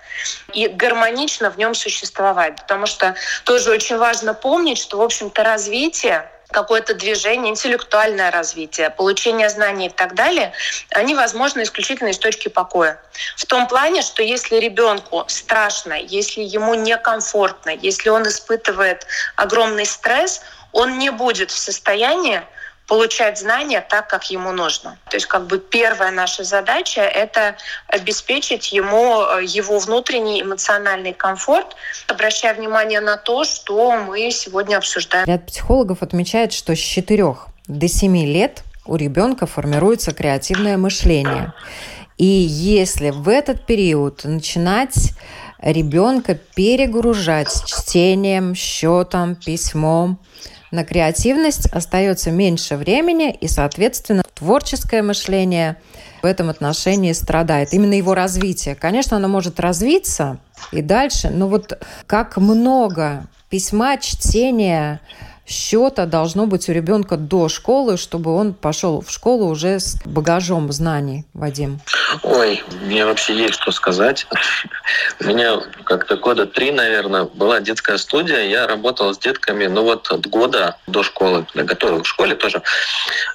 и 0.52 0.68
гармонично 0.68 1.50
в 1.50 1.58
нем 1.58 1.74
существовать. 1.74 2.56
Потому 2.56 2.86
что 2.86 3.14
тоже 3.44 3.70
очень 3.70 3.96
важно 3.98 4.34
помнить, 4.34 4.78
что, 4.78 4.98
в 4.98 5.02
общем-то, 5.02 5.42
развитие 5.42 6.30
какое-то 6.56 6.94
движение, 6.94 7.50
интеллектуальное 7.50 8.30
развитие, 8.30 8.88
получение 8.88 9.50
знаний 9.50 9.88
и 9.88 9.90
так 9.90 10.14
далее, 10.14 10.54
они 10.88 11.14
возможны 11.14 11.62
исключительно 11.62 12.08
из 12.08 12.18
точки 12.18 12.48
покоя. 12.48 12.98
В 13.36 13.44
том 13.44 13.68
плане, 13.68 14.00
что 14.00 14.22
если 14.22 14.56
ребенку 14.56 15.22
страшно, 15.28 15.92
если 15.92 16.40
ему 16.40 16.72
некомфортно, 16.72 17.68
если 17.68 18.08
он 18.08 18.26
испытывает 18.26 19.06
огромный 19.36 19.84
стресс, 19.84 20.40
он 20.72 20.98
не 20.98 21.10
будет 21.10 21.50
в 21.50 21.58
состоянии 21.58 22.40
получать 22.86 23.38
знания 23.38 23.80
так, 23.80 24.08
как 24.08 24.30
ему 24.30 24.52
нужно. 24.52 24.96
То 25.10 25.16
есть 25.16 25.26
как 25.26 25.46
бы 25.46 25.58
первая 25.58 26.10
наша 26.10 26.44
задача— 26.44 27.00
это 27.02 27.56
обеспечить 27.88 28.72
ему 28.72 29.22
э, 29.22 29.44
его 29.44 29.78
внутренний 29.78 30.42
эмоциональный 30.42 31.12
комфорт, 31.12 31.76
обращая 32.06 32.54
внимание 32.54 33.00
на 33.00 33.16
то, 33.16 33.44
что 33.44 33.96
мы 33.96 34.30
сегодня 34.30 34.76
обсуждаем. 34.76 35.26
Ряд 35.26 35.46
психологов 35.46 36.02
отмечает, 36.02 36.52
что 36.52 36.74
с 36.74 36.78
4 36.78 37.34
до 37.66 37.88
7 37.88 38.16
лет 38.24 38.62
у 38.86 38.96
ребенка 38.96 39.46
формируется 39.46 40.12
креативное 40.12 40.76
мышление. 40.76 41.52
И 42.18 42.24
если 42.24 43.10
в 43.10 43.28
этот 43.28 43.66
период 43.66 44.24
начинать 44.24 45.12
ребенка 45.58 46.34
перегружать 46.34 47.52
чтением, 47.66 48.54
счетом, 48.54 49.34
письмом, 49.34 50.18
на 50.70 50.84
креативность 50.84 51.66
остается 51.66 52.30
меньше 52.30 52.76
времени, 52.76 53.32
и, 53.32 53.48
соответственно, 53.48 54.22
творческое 54.34 55.02
мышление 55.02 55.76
в 56.22 56.26
этом 56.26 56.50
отношении 56.50 57.12
страдает. 57.12 57.72
Именно 57.72 57.94
его 57.94 58.14
развитие. 58.14 58.74
Конечно, 58.74 59.16
оно 59.16 59.28
может 59.28 59.60
развиться 59.60 60.38
и 60.72 60.82
дальше, 60.82 61.30
но 61.30 61.48
вот 61.48 61.78
как 62.06 62.36
много 62.36 63.26
письма, 63.48 63.96
чтения, 63.98 65.00
счета 65.46 66.06
должно 66.06 66.46
быть 66.46 66.68
у 66.68 66.72
ребенка 66.72 67.16
до 67.16 67.48
школы, 67.48 67.96
чтобы 67.96 68.34
он 68.34 68.52
пошел 68.52 69.00
в 69.00 69.10
школу 69.10 69.46
уже 69.46 69.78
с 69.78 69.96
багажом 70.04 70.72
знаний, 70.72 71.24
Вадим? 71.34 71.80
Ой, 72.22 72.62
мне 72.82 73.06
вообще 73.06 73.34
есть 73.34 73.54
что 73.54 73.70
сказать. 73.70 74.26
У 75.20 75.24
меня 75.24 75.60
как-то 75.84 76.16
года 76.16 76.46
три, 76.46 76.72
наверное, 76.72 77.24
была 77.24 77.60
детская 77.60 77.98
студия. 77.98 78.42
Я 78.42 78.66
работал 78.66 79.14
с 79.14 79.18
детками, 79.18 79.66
ну 79.66 79.82
вот 79.82 80.10
от 80.10 80.26
года 80.26 80.76
до 80.86 81.02
школы, 81.02 81.46
готовил 81.54 82.02
к 82.02 82.06
школе 82.06 82.34
тоже. 82.34 82.62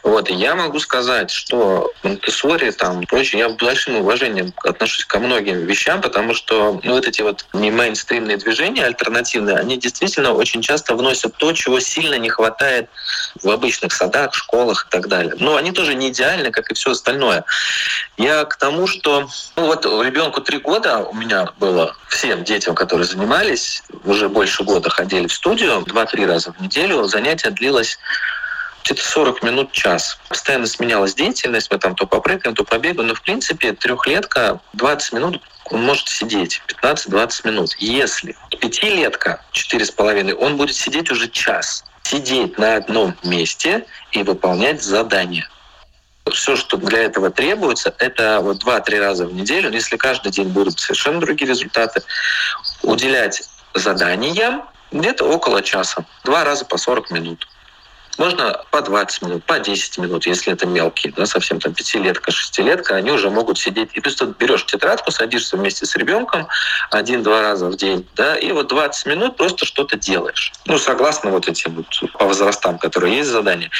Вот, 0.03 0.29
я 0.29 0.55
могу 0.55 0.79
сказать, 0.79 1.31
что 1.31 1.91
Монтессори 2.03 2.71
там 2.71 3.05
прочее, 3.05 3.39
я 3.41 3.49
с 3.49 3.53
большим 3.53 3.95
уважением 3.97 4.53
отношусь 4.63 5.05
ко 5.05 5.19
многим 5.19 5.65
вещам, 5.65 6.01
потому 6.01 6.33
что 6.33 6.79
ну, 6.83 6.93
вот 6.93 7.07
эти 7.07 7.21
вот 7.21 7.45
не 7.53 7.71
мейнстримные 7.71 8.37
движения 8.37 8.85
альтернативные, 8.85 9.57
они 9.57 9.77
действительно 9.77 10.33
очень 10.33 10.61
часто 10.61 10.95
вносят 10.95 11.35
то, 11.37 11.51
чего 11.53 11.79
сильно 11.79 12.00
сильно 12.01 12.15
не 12.15 12.29
хватает 12.29 12.89
в 13.43 13.49
обычных 13.49 13.93
садах, 13.93 14.33
школах 14.33 14.87
и 14.87 14.91
так 14.91 15.07
далее. 15.07 15.33
Но 15.39 15.55
они 15.55 15.71
тоже 15.71 15.93
не 15.93 16.09
идеальны, 16.09 16.51
как 16.51 16.71
и 16.71 16.73
все 16.73 16.91
остальное. 16.91 17.45
Я 18.17 18.45
к 18.45 18.57
тому, 18.57 18.87
что 18.87 19.29
ну 19.55 19.67
вот 19.67 19.85
ребенку 19.85 20.41
три 20.41 20.57
года 20.57 20.99
у 20.99 21.13
меня 21.13 21.49
было 21.59 21.95
всем 22.09 22.43
детям, 22.43 22.73
которые 22.75 23.05
занимались, 23.05 23.83
уже 24.03 24.29
больше 24.29 24.63
года 24.63 24.89
ходили 24.89 25.27
в 25.27 25.33
студию, 25.33 25.83
два-три 25.85 26.25
раза 26.25 26.53
в 26.53 26.61
неделю. 26.61 27.03
Занятие 27.03 27.51
длилось 27.51 27.99
где-то 28.83 29.03
40 29.03 29.43
минут, 29.43 29.71
час. 29.71 30.17
Постоянно 30.27 30.65
сменялась 30.65 31.13
деятельность, 31.13 31.71
мы 31.71 31.77
там 31.77 31.95
то 31.95 32.07
попрыгаем, 32.07 32.55
то 32.55 32.63
побегаем, 32.63 33.09
но 33.09 33.13
в 33.13 33.21
принципе 33.21 33.73
трехлетка 33.73 34.59
20 34.73 35.13
минут 35.13 35.41
он 35.65 35.83
может 35.83 36.07
сидеть 36.09 36.61
15-20 36.81 37.47
минут. 37.47 37.75
Если 37.77 38.35
пятилетка, 38.59 39.43
4,5, 39.53 40.33
он 40.33 40.57
будет 40.57 40.75
сидеть 40.75 41.11
уже 41.11 41.29
час 41.29 41.85
сидеть 42.11 42.57
на 42.57 42.75
одном 42.75 43.15
месте 43.23 43.85
и 44.11 44.23
выполнять 44.23 44.83
задания. 44.83 45.49
Все, 46.31 46.55
что 46.55 46.77
для 46.77 46.99
этого 47.03 47.31
требуется, 47.31 47.93
это 47.97 48.41
вот 48.41 48.59
два-три 48.59 48.99
раза 48.99 49.25
в 49.25 49.33
неделю, 49.33 49.71
если 49.71 49.97
каждый 49.97 50.31
день 50.31 50.49
будут 50.49 50.79
совершенно 50.79 51.19
другие 51.19 51.49
результаты, 51.49 52.03
уделять 52.83 53.41
заданиям 53.73 54.63
где-то 54.91 55.23
около 55.25 55.61
часа, 55.61 56.05
два 56.23 56.43
раза 56.43 56.65
по 56.65 56.77
40 56.77 57.11
минут. 57.11 57.47
Можно 58.21 58.63
по 58.69 58.83
20 58.83 59.21
минут, 59.23 59.43
по 59.45 59.59
10 59.59 59.97
минут, 59.97 60.27
если 60.27 60.53
это 60.53 60.67
мелкие, 60.67 61.11
да, 61.11 61.25
совсем 61.25 61.59
там 61.59 61.73
пятилетка, 61.73 62.29
шестилетка, 62.29 62.95
они 62.95 63.09
уже 63.09 63.31
могут 63.31 63.57
сидеть. 63.57 63.89
И 63.95 63.99
просто 63.99 64.27
берешь 64.27 64.63
тетрадку, 64.67 65.09
садишься 65.09 65.57
вместе 65.57 65.87
с 65.87 65.95
ребенком 65.95 66.47
один-два 66.91 67.41
раза 67.41 67.65
в 67.65 67.75
день, 67.77 68.07
да, 68.15 68.35
и 68.35 68.51
вот 68.51 68.67
20 68.67 69.07
минут 69.07 69.37
просто 69.37 69.65
что-то 69.65 69.97
делаешь. 69.97 70.53
Ну, 70.67 70.77
согласно 70.77 71.31
вот 71.31 71.47
этим 71.47 71.77
вот 71.77 72.11
по 72.13 72.25
возрастам, 72.25 72.77
которые 72.77 73.17
есть 73.17 73.29
задания. 73.31 73.71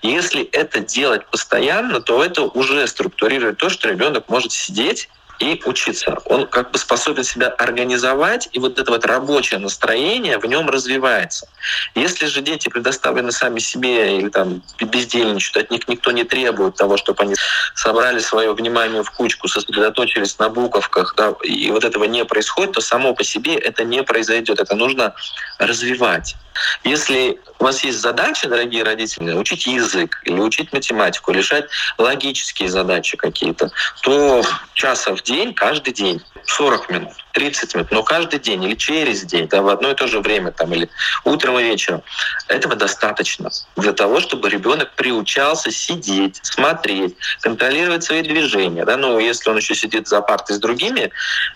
Если 0.00 0.44
это 0.44 0.80
делать 0.80 1.26
постоянно, 1.26 2.00
то 2.00 2.24
это 2.24 2.44
уже 2.44 2.86
структурирует 2.86 3.58
то, 3.58 3.68
что 3.68 3.90
ребенок 3.90 4.30
может 4.30 4.52
сидеть 4.52 5.10
и 5.40 5.60
учиться. 5.64 6.18
Он 6.26 6.46
как 6.46 6.70
бы 6.70 6.78
способен 6.78 7.24
себя 7.24 7.48
организовать, 7.48 8.48
и 8.52 8.58
вот 8.58 8.78
это 8.78 8.90
вот 8.92 9.04
рабочее 9.06 9.58
настроение 9.58 10.38
в 10.38 10.44
нем 10.44 10.68
развивается. 10.68 11.48
Если 11.94 12.26
же 12.26 12.42
дети 12.42 12.68
предоставлены 12.68 13.32
сами 13.32 13.58
себе 13.58 14.18
или 14.18 14.28
там 14.28 14.62
бездельничают, 14.78 15.64
от 15.64 15.70
них 15.70 15.88
никто 15.88 16.12
не 16.12 16.24
требует 16.24 16.76
того, 16.76 16.98
чтобы 16.98 17.22
они 17.22 17.34
собрали 17.74 18.18
свое 18.18 18.52
внимание 18.52 19.02
в 19.02 19.10
кучку, 19.10 19.48
сосредоточились 19.48 20.38
на 20.38 20.50
буковках, 20.50 21.14
да, 21.16 21.34
и 21.42 21.70
вот 21.70 21.84
этого 21.84 22.04
не 22.04 22.24
происходит, 22.24 22.72
то 22.72 22.80
само 22.82 23.14
по 23.14 23.24
себе 23.24 23.54
это 23.54 23.84
не 23.84 24.02
произойдет. 24.02 24.60
Это 24.60 24.76
нужно 24.76 25.14
развивать. 25.58 26.36
Если 26.84 27.38
у 27.58 27.64
вас 27.64 27.82
есть 27.84 28.00
задача, 28.00 28.48
дорогие 28.48 28.82
родители, 28.82 29.32
учить 29.32 29.66
язык 29.66 30.20
или 30.24 30.38
учить 30.40 30.72
математику, 30.72 31.32
решать 31.32 31.66
логические 31.98 32.68
задачи 32.68 33.16
какие-то, 33.16 33.70
то 34.02 34.42
часа 34.74 35.14
в 35.14 35.22
день, 35.30 35.54
каждый 35.54 35.92
день, 35.92 36.20
40 36.46 36.90
минут, 36.90 37.12
30 37.32 37.74
минут, 37.74 37.90
но 37.90 38.02
каждый 38.02 38.38
день 38.38 38.62
или 38.64 38.74
через 38.74 39.22
день, 39.22 39.48
да, 39.48 39.62
в 39.62 39.68
одно 39.68 39.90
и 39.90 39.94
то 39.94 40.06
же 40.06 40.20
время, 40.20 40.52
там, 40.52 40.72
или 40.72 40.88
утром 41.24 41.58
и 41.58 41.62
вечером, 41.62 42.02
этого 42.48 42.76
достаточно 42.76 43.50
для 43.76 43.92
того, 43.92 44.20
чтобы 44.20 44.48
ребенок 44.48 44.92
приучался 44.94 45.70
сидеть, 45.70 46.40
смотреть, 46.42 47.16
контролировать 47.40 48.04
свои 48.04 48.22
движения. 48.22 48.84
Да? 48.84 48.96
Ну, 48.96 49.18
если 49.18 49.50
он 49.50 49.56
еще 49.56 49.74
сидит 49.74 50.08
за 50.08 50.20
партой 50.20 50.56
с 50.56 50.58
другими 50.58 51.10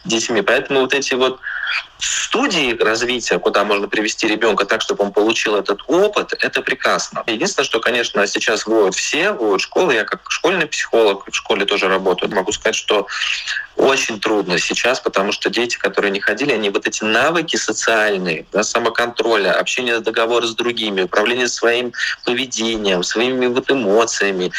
детьми, 0.04 0.42
поэтому 0.42 0.80
вот 0.80 0.94
эти 0.94 1.14
вот 1.14 1.40
студии 1.98 2.76
развития, 2.76 3.38
куда 3.38 3.64
можно 3.64 3.88
привести 3.88 4.26
ребенка 4.26 4.64
так, 4.64 4.80
чтобы 4.80 5.04
он 5.04 5.12
получил 5.12 5.56
этот 5.56 5.80
опыт, 5.86 6.32
это 6.38 6.62
прекрасно. 6.62 7.22
Единственное, 7.26 7.64
что, 7.64 7.80
конечно, 7.80 8.26
сейчас 8.26 8.66
вводят 8.66 8.94
все, 8.94 9.32
вводят 9.32 9.62
школы. 9.62 9.94
Я 9.94 10.04
как 10.04 10.20
школьный 10.30 10.66
психолог 10.66 11.26
в 11.26 11.34
школе 11.34 11.64
тоже 11.64 11.88
работаю. 11.88 12.32
Могу 12.34 12.52
сказать, 12.52 12.76
что 12.76 13.06
очень 13.76 14.20
трудно 14.20 14.58
сейчас, 14.74 15.00
потому 15.00 15.32
что 15.32 15.50
дети, 15.50 15.76
которые 15.78 16.10
не 16.10 16.20
ходили, 16.20 16.52
они 16.52 16.70
вот 16.70 16.86
эти 16.86 17.04
навыки 17.04 17.56
социальные, 17.56 18.46
да, 18.52 18.62
самоконтроля, 18.62 19.52
общения 19.58 20.00
договора 20.00 20.46
с 20.46 20.54
другими, 20.54 21.02
управление 21.02 21.48
своим 21.48 21.92
поведением, 22.24 23.02
своими 23.02 23.46
вот 23.46 23.70
эмоциями, 23.70 24.52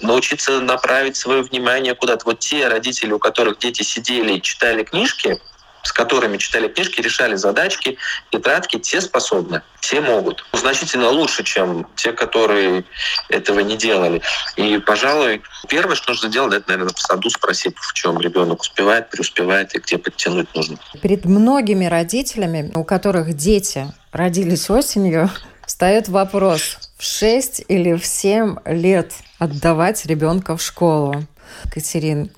научиться 0.00 0.60
направить 0.60 1.16
свое 1.16 1.42
внимание 1.42 1.94
куда-то. 1.94 2.24
Вот 2.26 2.38
те 2.38 2.68
родители, 2.68 3.12
у 3.12 3.18
которых 3.18 3.58
дети 3.58 3.82
сидели 3.82 4.34
и 4.34 4.42
читали 4.42 4.84
книжки, 4.84 5.40
с 5.86 5.92
которыми 5.92 6.36
читали 6.36 6.66
книжки, 6.66 7.00
решали 7.00 7.36
задачки, 7.36 7.96
тетрадки, 8.32 8.78
те 8.78 9.00
способны, 9.00 9.62
те 9.80 10.00
могут. 10.00 10.44
Значительно 10.52 11.10
лучше, 11.10 11.44
чем 11.44 11.86
те, 11.94 12.12
которые 12.12 12.84
этого 13.28 13.60
не 13.60 13.76
делали. 13.76 14.20
И, 14.56 14.78
пожалуй, 14.78 15.42
первое, 15.68 15.94
что 15.94 16.10
нужно 16.10 16.28
делать, 16.28 16.54
это, 16.54 16.70
наверное, 16.70 16.92
в 16.92 16.98
саду 16.98 17.30
спросить, 17.30 17.76
в 17.78 17.92
чем 17.92 18.20
ребенок 18.20 18.62
успевает, 18.62 19.10
преуспевает 19.10 19.76
и 19.76 19.78
где 19.78 19.96
подтянуть 19.96 20.52
нужно. 20.56 20.76
Перед 21.00 21.24
многими 21.24 21.86
родителями, 21.86 22.72
у 22.74 22.82
которых 22.82 23.34
дети 23.34 23.86
родились 24.10 24.68
осенью, 24.68 25.30
встает 25.66 26.08
вопрос, 26.08 26.78
в 26.98 27.04
6 27.04 27.64
или 27.68 27.94
в 27.94 28.04
7 28.04 28.56
лет 28.64 29.12
отдавать 29.38 30.04
ребенка 30.06 30.56
в 30.56 30.62
школу. 30.62 31.26
Катерин, 31.72 32.32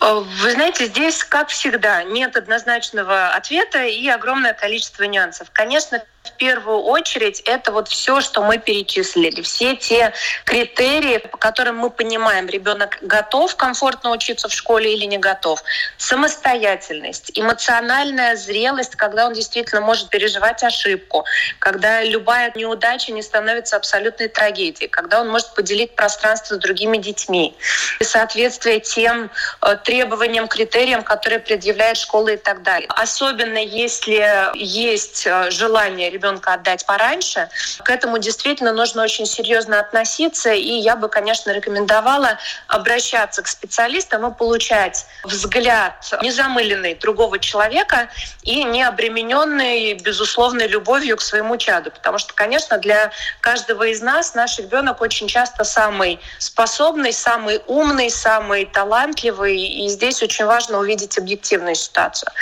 вы 0.00 0.52
знаете, 0.52 0.86
здесь, 0.86 1.24
как 1.24 1.48
всегда, 1.48 2.04
нет 2.04 2.36
однозначного 2.36 3.30
ответа 3.30 3.84
и 3.84 4.06
огромное 4.08 4.54
количество 4.54 5.04
нюансов. 5.04 5.50
Конечно, 5.52 6.04
в 6.28 6.32
первую 6.36 6.78
очередь 6.78 7.40
это 7.40 7.72
вот 7.72 7.88
все, 7.88 8.20
что 8.20 8.42
мы 8.42 8.58
перечислили, 8.58 9.42
все 9.42 9.76
те 9.76 10.12
критерии, 10.44 11.18
по 11.18 11.36
которым 11.36 11.76
мы 11.76 11.90
понимаем, 11.90 12.46
ребенок 12.46 12.98
готов 13.02 13.56
комфортно 13.56 14.10
учиться 14.10 14.48
в 14.48 14.52
школе 14.52 14.94
или 14.94 15.04
не 15.04 15.18
готов. 15.18 15.62
Самостоятельность, 15.96 17.30
эмоциональная 17.34 18.36
зрелость, 18.36 18.96
когда 18.96 19.26
он 19.26 19.32
действительно 19.32 19.80
может 19.80 20.08
переживать 20.10 20.62
ошибку, 20.62 21.24
когда 21.58 22.02
любая 22.02 22.52
неудача 22.54 23.12
не 23.12 23.22
становится 23.22 23.76
абсолютной 23.76 24.28
трагедией, 24.28 24.88
когда 24.88 25.20
он 25.20 25.28
может 25.28 25.54
поделить 25.54 25.94
пространство 25.94 26.54
с 26.54 26.58
другими 26.58 26.98
детьми, 26.98 27.56
и 28.00 28.04
соответствие 28.04 28.80
тем 28.80 29.30
э, 29.62 29.76
требованиям, 29.84 30.48
критериям, 30.48 31.02
которые 31.02 31.38
предъявляет 31.38 31.96
школа 31.96 32.28
и 32.28 32.36
так 32.36 32.62
далее. 32.62 32.88
Особенно 32.90 33.58
если 33.58 34.50
есть 34.54 35.26
э, 35.26 35.50
желание 35.50 36.10
ребенка 36.18 36.54
отдать 36.54 36.84
пораньше. 36.84 37.48
К 37.84 37.90
этому 37.90 38.18
действительно 38.18 38.72
нужно 38.72 39.02
очень 39.02 39.26
серьезно 39.26 39.78
относиться. 39.78 40.52
И 40.52 40.72
я 40.72 40.96
бы, 40.96 41.08
конечно, 41.08 41.52
рекомендовала 41.52 42.38
обращаться 42.66 43.42
к 43.42 43.48
специалистам 43.48 44.26
и 44.26 44.34
получать 44.34 45.06
взгляд 45.24 45.94
незамыленный 46.22 46.94
другого 46.94 47.38
человека 47.38 48.08
и 48.42 48.64
не 48.64 48.82
обремененный 48.82 49.94
безусловной 49.94 50.66
любовью 50.66 51.16
к 51.16 51.20
своему 51.20 51.56
чаду. 51.56 51.90
Потому 51.90 52.18
что, 52.18 52.34
конечно, 52.34 52.78
для 52.78 53.12
каждого 53.40 53.84
из 53.84 54.02
нас 54.02 54.34
наш 54.34 54.58
ребенок 54.58 55.00
очень 55.00 55.28
часто 55.28 55.64
самый 55.64 56.18
способный, 56.38 57.12
самый 57.12 57.62
умный, 57.66 58.10
самый 58.10 58.64
талантливый. 58.64 59.56
И 59.56 59.88
здесь 59.88 60.22
очень 60.22 60.46
важно 60.46 60.78
увидеть 60.78 61.16
объективную 61.16 61.76
ситуацию. 61.76 62.32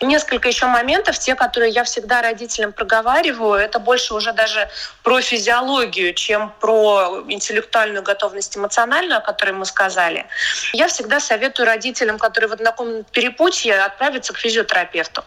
Несколько 0.00 0.48
еще 0.48 0.66
моментов, 0.66 1.18
те, 1.18 1.34
которые 1.34 1.72
я 1.72 1.82
всегда 1.82 2.22
родителям 2.22 2.72
проговариваю, 2.72 3.23
разговариваю, 3.24 3.60
это 3.60 3.78
больше 3.78 4.14
уже 4.14 4.32
даже 4.32 4.68
про 5.02 5.20
физиологию, 5.20 6.14
чем 6.14 6.52
про 6.60 7.24
интеллектуальную 7.28 8.02
готовность 8.02 8.56
эмоциональную, 8.56 9.18
о 9.18 9.20
которой 9.20 9.52
мы 9.52 9.64
сказали. 9.64 10.26
Я 10.72 10.88
всегда 10.88 11.20
советую 11.20 11.66
родителям, 11.66 12.18
которые 12.18 12.48
в 12.48 12.52
однокомнатном 12.52 13.04
перепутье, 13.12 13.80
отправиться 13.80 14.32
к 14.32 14.38
физиотерапевту 14.38 15.24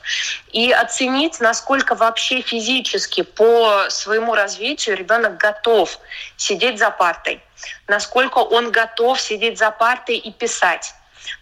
и 0.51 0.71
оценить, 0.71 1.39
насколько 1.39 1.95
вообще 1.95 2.41
физически 2.41 3.23
по 3.23 3.89
своему 3.89 4.35
развитию 4.35 4.95
ребенок 4.95 5.37
готов 5.37 5.99
сидеть 6.37 6.79
за 6.79 6.91
партой, 6.91 7.41
насколько 7.87 8.39
он 8.39 8.71
готов 8.71 9.19
сидеть 9.19 9.57
за 9.57 9.71
партой 9.71 10.17
и 10.17 10.31
писать 10.31 10.93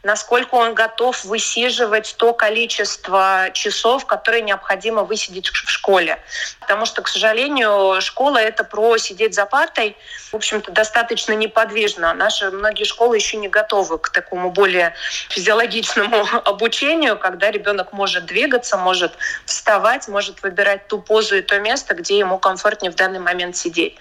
насколько 0.03 0.55
он 0.55 0.73
готов 0.73 1.23
высиживать 1.25 2.15
то 2.17 2.33
количество 2.33 3.49
часов, 3.53 4.05
которые 4.05 4.41
необходимо 4.41 5.03
высидеть 5.03 5.47
в 5.47 5.69
школе. 5.69 6.19
Потому 6.65 6.87
что, 6.87 7.03
к 7.03 7.07
сожалению, 7.07 8.01
школа— 8.01 8.37
это 8.39 8.63
про 8.63 8.97
сидеть 8.97 9.35
за 9.35 9.45
партой, 9.45 9.95
в 10.31 10.35
общем-то, 10.35 10.71
достаточно 10.71 11.33
неподвижно. 11.33 12.11
Наши 12.15 12.49
многие 12.49 12.85
школы 12.85 13.15
еще 13.17 13.37
не 13.37 13.47
готовы 13.47 13.99
к 13.99 14.09
такому 14.09 14.49
более 14.49 14.95
физиологичному 15.29 16.25
обучению, 16.43 17.19
когда 17.19 17.51
ребенок 17.51 17.93
может 17.93 18.25
двигаться, 18.25 18.77
может 18.77 19.13
вставать, 19.45 20.07
может 20.07 20.41
выбирать 20.41 20.87
ту 20.87 20.99
позу 20.99 21.35
и 21.35 21.41
то 21.41 21.59
место, 21.59 21.93
где 21.93 22.17
ему 22.17 22.39
комфортнее 22.39 22.91
в 22.91 22.95
данный 22.95 23.19
момент 23.19 23.55
сидеть. 23.55 23.95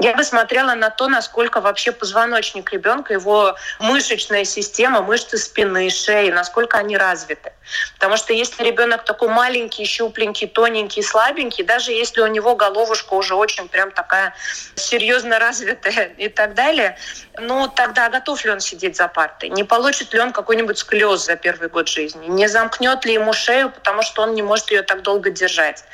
Я 0.00 0.16
бы 0.16 0.24
смотрела 0.24 0.74
на 0.74 0.90
то, 0.90 1.06
насколько 1.06 1.60
вообще 1.60 1.92
позвоночник 1.92 2.72
ребенка, 2.72 3.12
его 3.12 3.54
мышечная 3.78 4.44
система, 4.44 5.02
мышцы 5.02 5.38
спины, 5.38 5.88
шеи, 5.88 6.30
насколько 6.30 6.78
они 6.78 6.96
развиты. 6.96 7.52
Потому 7.94 8.16
что 8.16 8.32
если 8.32 8.64
ребенок 8.64 9.04
такой 9.04 9.28
маленький, 9.28 9.84
щупленький, 9.84 10.46
тоненький, 10.46 11.02
слабенький, 11.02 11.64
даже 11.64 11.92
если 11.92 12.20
у 12.20 12.26
него 12.26 12.54
головушка 12.56 13.14
уже 13.14 13.34
очень 13.34 13.68
прям 13.68 13.90
такая 13.90 14.34
серьезно 14.74 15.38
развитая 15.38 16.12
и 16.16 16.28
так 16.28 16.54
далее, 16.54 16.96
ну 17.38 17.68
тогда 17.68 18.08
готов 18.08 18.44
ли 18.44 18.50
он 18.50 18.60
сидеть 18.60 18.96
за 18.96 19.08
партой? 19.08 19.48
Не 19.48 19.64
получит 19.64 20.12
ли 20.12 20.20
он 20.20 20.32
какой-нибудь 20.32 20.78
склез 20.78 21.24
за 21.24 21.36
первый 21.36 21.68
год 21.68 21.88
жизни? 21.88 22.26
Не 22.26 22.48
замкнет 22.48 23.04
ли 23.04 23.14
ему 23.14 23.32
шею, 23.32 23.70
потому 23.70 24.02
что 24.02 24.22
он 24.22 24.34
не 24.34 24.42
может 24.42 24.70
ее 24.70 24.82
так 24.82 25.02
долго 25.02 25.30
держать? 25.30 25.84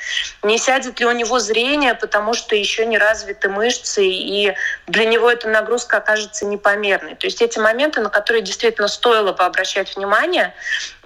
Не 0.43 0.57
сядет 0.57 0.99
ли 0.99 1.05
у 1.05 1.11
него 1.11 1.39
зрение, 1.39 1.95
потому 1.95 2.33
что 2.33 2.55
еще 2.55 2.85
не 2.85 2.97
развиты 2.97 3.49
мышцы, 3.49 4.05
и 4.05 4.53
для 4.87 5.05
него 5.05 5.29
эта 5.31 5.49
нагрузка 5.49 5.97
окажется 5.97 6.45
непомерной? 6.45 7.15
То 7.15 7.27
есть 7.27 7.41
эти 7.41 7.59
моменты, 7.59 8.01
на 8.01 8.09
которые 8.09 8.41
действительно 8.41 8.87
стоило 8.87 9.33
бы 9.33 9.43
обращать 9.43 9.95
внимание, 9.95 10.53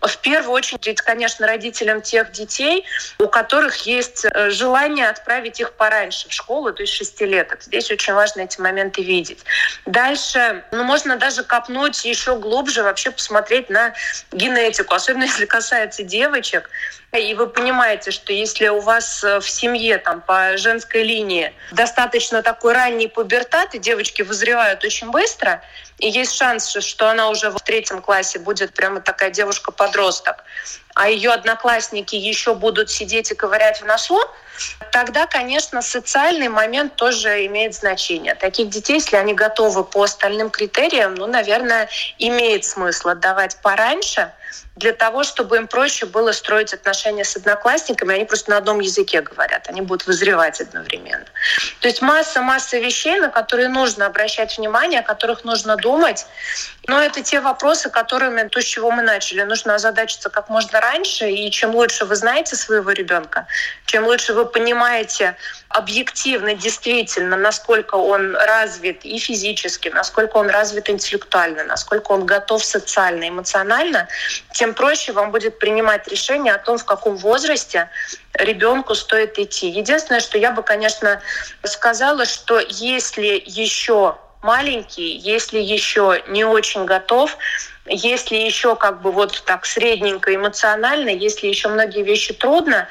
в 0.01 0.17
первую 0.17 0.53
очередь, 0.53 1.01
конечно, 1.01 1.47
родителям 1.47 2.01
тех 2.01 2.31
детей, 2.31 2.85
у 3.17 3.27
которых 3.27 3.75
есть 3.85 4.25
э, 4.25 4.49
желание 4.49 5.09
отправить 5.09 5.59
их 5.59 5.73
пораньше 5.73 6.29
в 6.29 6.33
школу, 6.33 6.71
то 6.73 6.83
есть 6.83 6.93
шестилеток. 6.93 7.63
Здесь 7.63 7.91
очень 7.91 8.13
важно 8.13 8.41
эти 8.41 8.59
моменты 8.59 9.03
видеть. 9.03 9.43
Дальше, 9.85 10.63
ну, 10.71 10.83
можно 10.83 11.17
даже 11.17 11.43
копнуть 11.43 12.05
еще 12.05 12.37
глубже, 12.37 12.83
вообще 12.83 13.11
посмотреть 13.11 13.69
на 13.69 13.93
генетику, 14.31 14.93
особенно 14.93 15.23
если 15.29 15.45
касается 15.45 16.03
девочек. 16.03 16.69
И 17.17 17.33
вы 17.33 17.47
понимаете, 17.47 18.11
что 18.11 18.31
если 18.33 18.67
у 18.67 18.81
вас 18.81 19.23
э, 19.23 19.39
в 19.39 19.49
семье 19.49 19.97
там 19.97 20.21
по 20.21 20.57
женской 20.57 21.03
линии 21.03 21.53
достаточно 21.71 22.43
такой 22.43 22.73
ранний 22.73 23.07
пубертат, 23.07 23.73
и 23.73 23.79
девочки 23.79 24.21
вызревают 24.21 24.83
очень 24.83 25.09
быстро, 25.09 25.63
и 25.97 26.07
есть 26.07 26.35
шанс, 26.35 26.69
что 26.69 27.09
она 27.09 27.29
уже 27.29 27.49
в 27.49 27.59
третьем 27.61 28.01
классе 28.01 28.37
будет 28.37 28.73
прямо 28.73 29.01
такая 29.01 29.31
девушка-подросток, 29.31 30.43
а 30.95 31.09
ее 31.09 31.31
одноклассники 31.31 32.15
еще 32.15 32.55
будут 32.55 32.89
сидеть 32.89 33.31
и 33.31 33.35
ковырять 33.35 33.81
в 33.81 33.85
носу, 33.85 34.19
тогда, 34.91 35.25
конечно, 35.25 35.81
социальный 35.81 36.49
момент 36.49 36.95
тоже 36.95 37.45
имеет 37.45 37.75
значение. 37.75 38.35
Таких 38.35 38.69
детей, 38.69 38.95
если 38.95 39.15
они 39.15 39.33
готовы 39.33 39.83
по 39.83 40.03
остальным 40.03 40.49
критериям, 40.49 41.15
ну, 41.15 41.27
наверное, 41.27 41.89
имеет 42.17 42.65
смысл 42.65 43.09
отдавать 43.09 43.57
пораньше, 43.61 44.31
для 44.79 44.93
того, 44.93 45.23
чтобы 45.23 45.57
им 45.57 45.67
проще 45.67 46.05
было 46.05 46.31
строить 46.31 46.73
отношения 46.73 47.25
с 47.25 47.35
одноклассниками. 47.35 48.15
Они 48.15 48.25
просто 48.25 48.51
на 48.51 48.57
одном 48.57 48.79
языке 48.79 49.21
говорят, 49.21 49.67
они 49.67 49.81
будут 49.81 50.07
вызревать 50.07 50.61
одновременно. 50.61 51.25
То 51.81 51.87
есть 51.89 52.01
масса-масса 52.01 52.77
вещей, 52.77 53.19
на 53.19 53.29
которые 53.29 53.67
нужно 53.67 54.05
обращать 54.05 54.57
внимание, 54.57 55.01
о 55.01 55.03
которых 55.03 55.43
нужно 55.43 55.75
думать. 55.75 56.25
Но 56.87 57.01
это 57.01 57.21
те 57.21 57.41
вопросы, 57.41 57.89
которыми, 57.89 58.47
то, 58.47 58.61
с 58.61 58.65
чего 58.65 58.89
мы 58.89 59.03
начали, 59.03 59.41
нужно 59.43 59.75
озадачиться 59.75 60.29
как 60.29 60.49
можно 60.49 60.78
раньше. 60.79 61.29
И 61.29 61.51
чем 61.51 61.75
лучше 61.75 62.05
вы 62.05 62.15
знаете 62.15 62.55
своего 62.55 62.91
ребенка, 62.91 63.47
чем 63.85 64.05
лучше 64.05 64.33
вы 64.33 64.45
понимаете 64.45 65.35
объективно, 65.69 66.55
действительно, 66.55 67.37
насколько 67.37 67.95
он 67.95 68.35
развит 68.35 69.05
и 69.05 69.19
физически, 69.19 69.89
насколько 69.89 70.37
он 70.37 70.49
развит 70.49 70.89
интеллектуально, 70.89 71.63
насколько 71.63 72.11
он 72.11 72.25
готов 72.25 72.63
социально, 72.63 73.29
эмоционально, 73.29 74.07
тем 74.53 74.73
проще 74.73 75.11
вам 75.11 75.31
будет 75.31 75.59
принимать 75.59 76.07
решение 76.07 76.53
о 76.53 76.59
том, 76.59 76.77
в 76.77 76.85
каком 76.85 77.17
возрасте 77.17 77.89
ребенку 78.33 78.95
стоит 78.95 79.37
идти. 79.37 79.69
Единственное, 79.69 80.21
что 80.21 80.37
я 80.37 80.51
бы, 80.51 80.63
конечно, 80.63 81.21
сказала, 81.63 82.25
что 82.25 82.59
если 82.59 83.43
еще 83.45 84.17
маленький, 84.41 85.17
если 85.17 85.59
еще 85.59 86.23
не 86.27 86.43
очень 86.43 86.85
готов, 86.85 87.37
если 87.85 88.35
еще 88.35 88.75
как 88.75 89.01
бы 89.01 89.11
вот 89.11 89.43
так 89.45 89.65
средненько 89.65 90.33
эмоционально, 90.33 91.09
если 91.09 91.47
еще 91.47 91.69
многие 91.69 92.03
вещи 92.03 92.33
трудно, 92.33 92.87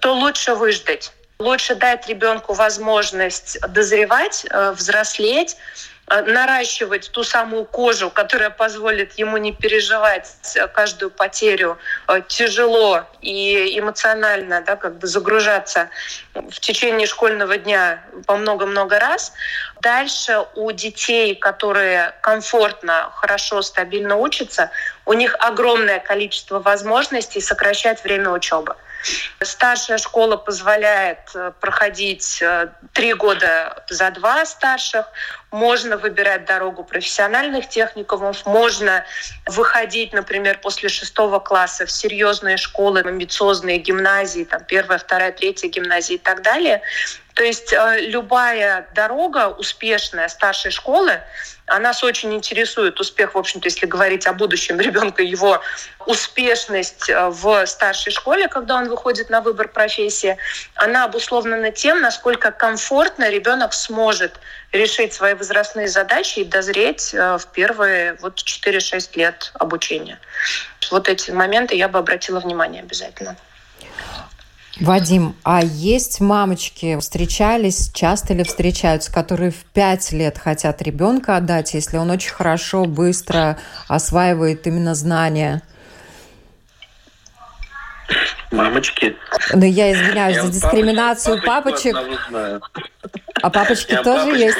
то 0.00 0.14
лучше 0.14 0.54
выждать. 0.54 1.12
Лучше 1.38 1.74
дать 1.74 2.08
ребенку 2.08 2.54
возможность 2.54 3.60
дозревать, 3.68 4.46
э, 4.48 4.72
взрослеть, 4.72 5.56
наращивать 6.08 7.10
ту 7.10 7.24
самую 7.24 7.64
кожу, 7.64 8.10
которая 8.10 8.50
позволит 8.50 9.18
ему 9.18 9.38
не 9.38 9.52
переживать 9.52 10.36
каждую 10.72 11.10
потерю 11.10 11.78
э, 12.06 12.22
тяжело 12.28 13.02
и 13.20 13.76
эмоционально 13.76 14.60
да, 14.60 14.76
как 14.76 14.98
бы 14.98 15.08
загружаться 15.08 15.90
в 16.34 16.60
течение 16.60 17.08
школьного 17.08 17.56
дня 17.56 18.04
по 18.26 18.36
много-много 18.36 19.00
раз. 19.00 19.32
Дальше 19.80 20.46
у 20.54 20.70
детей, 20.70 21.34
которые 21.34 22.14
комфортно, 22.22 23.10
хорошо, 23.14 23.62
стабильно 23.62 24.16
учатся, 24.16 24.70
у 25.06 25.12
них 25.12 25.34
огромное 25.40 25.98
количество 25.98 26.60
возможностей 26.60 27.40
сокращать 27.40 28.04
время 28.04 28.30
учебы. 28.30 28.76
Старшая 29.42 29.98
школа 29.98 30.36
позволяет 30.36 31.30
э, 31.34 31.52
проходить 31.60 32.40
э, 32.42 32.68
три 32.92 33.14
года 33.14 33.84
за 33.88 34.10
два 34.10 34.44
старших. 34.46 35.06
Можно 35.50 35.96
выбирать 35.96 36.44
дорогу 36.44 36.84
профессиональных 36.84 37.68
техникумов, 37.68 38.44
можно 38.46 39.04
выходить, 39.46 40.12
например, 40.12 40.58
после 40.58 40.88
шестого 40.88 41.38
класса 41.38 41.86
в 41.86 41.90
серьезные 41.90 42.56
школы, 42.56 43.00
амбициозные 43.00 43.78
гимназии, 43.78 44.44
там 44.44 44.64
первая, 44.64 44.98
вторая, 44.98 45.32
третья 45.32 45.68
гимназии 45.68 46.14
и 46.14 46.18
так 46.18 46.42
далее. 46.42 46.82
То 47.34 47.44
есть 47.44 47.72
э, 47.72 48.00
любая 48.00 48.88
дорога 48.94 49.48
успешная 49.48 50.28
старшей 50.28 50.70
школы, 50.70 51.20
а 51.66 51.80
нас 51.80 52.04
очень 52.04 52.32
интересует 52.32 53.00
успех, 53.00 53.34
в 53.34 53.38
общем-то, 53.38 53.66
если 53.66 53.86
говорить 53.86 54.26
о 54.26 54.32
будущем 54.32 54.78
ребенка, 54.80 55.22
его 55.22 55.60
успешность 56.06 57.10
э, 57.10 57.28
в 57.28 57.66
старшей 57.66 58.12
школе, 58.12 58.46
когда 58.48 58.76
он 58.76 58.88
выходит 58.88 59.30
на 59.30 59.40
выбор 59.40 59.68
профессии, 59.68 60.36
она 60.76 61.04
обусловлена 61.04 61.72
тем, 61.72 62.00
насколько 62.00 62.52
комфортно 62.52 63.28
ребенок 63.28 63.72
сможет 63.72 64.38
решить 64.70 65.12
свои 65.12 65.34
возрастные 65.34 65.88
задачи 65.88 66.40
и 66.40 66.44
дозреть 66.44 67.12
э, 67.12 67.38
в 67.38 67.46
первые 67.48 68.16
вот 68.20 68.36
4-6 68.36 69.10
лет 69.16 69.50
обучения. 69.54 70.20
Вот 70.90 71.08
эти 71.08 71.32
моменты 71.32 71.74
я 71.74 71.88
бы 71.88 71.98
обратила 71.98 72.38
внимание 72.38 72.82
обязательно. 72.82 73.36
Вадим, 74.80 75.34
а 75.42 75.62
есть 75.62 76.20
мамочки, 76.20 76.98
встречались, 77.00 77.90
часто 77.94 78.34
ли 78.34 78.44
встречаются, 78.44 79.10
которые 79.10 79.50
в 79.50 79.64
пять 79.72 80.12
лет 80.12 80.38
хотят 80.38 80.82
ребенка 80.82 81.36
отдать, 81.36 81.72
если 81.72 81.96
он 81.96 82.10
очень 82.10 82.32
хорошо, 82.32 82.84
быстро 82.84 83.58
осваивает 83.88 84.66
именно 84.66 84.94
знания? 84.94 85.62
Мамочки. 88.52 89.16
Ну, 89.54 89.64
я 89.64 89.92
извиняюсь 89.92 90.36
я 90.36 90.42
за 90.42 90.52
дискриминацию 90.52 91.42
папочек. 91.42 91.96
А 93.42 93.50
папочки 93.50 93.92
я 93.92 94.02
тоже 94.02 94.36
есть? 94.36 94.58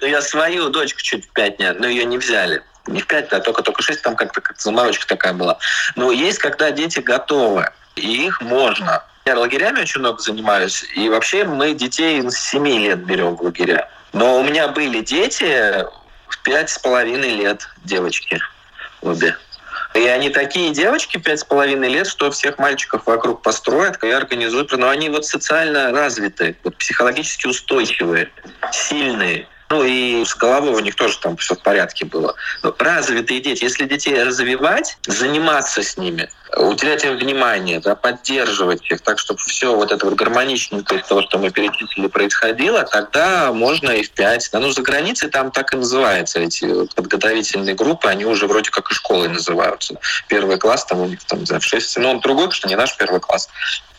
Ну, 0.00 0.06
я 0.06 0.22
свою 0.22 0.70
дочку 0.70 1.00
чуть 1.02 1.26
в 1.26 1.32
пять 1.32 1.58
нет, 1.58 1.78
но 1.78 1.86
ее 1.86 2.06
не 2.06 2.16
взяли. 2.16 2.62
Не 2.86 3.00
в 3.02 3.06
пять, 3.06 3.32
а 3.32 3.40
только 3.40 3.62
только 3.62 3.82
шесть, 3.82 4.02
там 4.02 4.16
как-то 4.16 4.40
как 4.40 4.58
заморочка 4.58 5.06
такая 5.06 5.34
была. 5.34 5.58
Но 5.94 6.10
есть, 6.10 6.38
когда 6.38 6.70
дети 6.70 7.00
готовы 7.00 7.68
и 7.96 8.26
их 8.26 8.40
можно. 8.40 9.02
Я 9.24 9.38
лагерями 9.38 9.80
очень 9.80 10.00
много 10.00 10.20
занимаюсь, 10.20 10.84
и 10.96 11.08
вообще 11.08 11.44
мы 11.44 11.74
детей 11.74 12.22
с 12.28 12.36
7 12.50 12.66
лет 12.66 13.04
берем 13.04 13.36
в 13.36 13.42
лагеря. 13.42 13.88
Но 14.12 14.40
у 14.40 14.42
меня 14.42 14.68
были 14.68 15.00
дети 15.00 15.84
в 16.28 16.42
пять 16.42 16.70
с 16.70 16.78
половиной 16.78 17.30
лет, 17.30 17.68
девочки 17.84 18.40
обе. 19.00 19.36
И 19.94 20.06
они 20.06 20.30
такие 20.30 20.72
девочки, 20.72 21.18
пять 21.18 21.40
с 21.40 21.44
половиной 21.44 21.88
лет, 21.88 22.06
что 22.06 22.30
всех 22.30 22.58
мальчиков 22.58 23.02
вокруг 23.06 23.42
построят 23.42 24.02
и 24.02 24.10
организуют. 24.10 24.72
Но 24.72 24.88
они 24.88 25.10
вот 25.10 25.26
социально 25.26 25.92
развитые, 25.92 26.56
вот 26.64 26.76
психологически 26.76 27.46
устойчивые, 27.46 28.30
сильные. 28.72 29.46
Ну 29.70 29.84
и 29.84 30.24
с 30.24 30.34
головой 30.34 30.74
у 30.74 30.80
них 30.80 30.94
тоже 30.96 31.18
там 31.18 31.36
все 31.36 31.54
в 31.54 31.62
порядке 31.62 32.04
было. 32.04 32.34
Но 32.62 32.74
развитые 32.78 33.40
дети, 33.40 33.64
если 33.64 33.84
детей 33.84 34.22
развивать, 34.22 34.98
заниматься 35.06 35.82
с 35.82 35.96
ними, 35.96 36.28
уделять 36.56 37.04
им 37.04 37.16
внимание, 37.16 37.80
да, 37.80 37.94
поддерживать 37.94 38.82
их 38.90 39.00
так, 39.00 39.18
чтобы 39.18 39.40
все 39.40 39.74
вот 39.74 39.90
это 39.90 40.04
вот 40.04 40.14
гармоничненько 40.14 40.96
из 40.96 41.06
того, 41.06 41.22
что 41.22 41.38
мы 41.38 41.50
перечислили, 41.50 42.08
происходило, 42.08 42.84
тогда 42.84 43.52
можно 43.52 43.90
и 43.90 44.02
в 44.02 44.10
пять. 44.10 44.48
Да, 44.52 44.60
ну, 44.60 44.70
за 44.70 44.82
границей 44.82 45.30
там 45.30 45.50
так 45.50 45.72
и 45.72 45.76
называются 45.76 46.40
эти 46.40 46.86
подготовительные 46.94 47.74
группы, 47.74 48.08
они 48.08 48.24
уже 48.24 48.46
вроде 48.46 48.70
как 48.70 48.90
и 48.90 48.94
школой 48.94 49.28
называются. 49.28 49.98
Первый 50.28 50.58
класс 50.58 50.84
там 50.84 51.00
у 51.00 51.06
них 51.06 51.22
там, 51.24 51.46
за 51.46 51.60
шесть, 51.60 51.96
ну, 51.96 52.10
он 52.10 52.20
другой, 52.20 52.50
что 52.50 52.68
не 52.68 52.76
наш 52.76 52.96
первый 52.96 53.20
класс. 53.20 53.48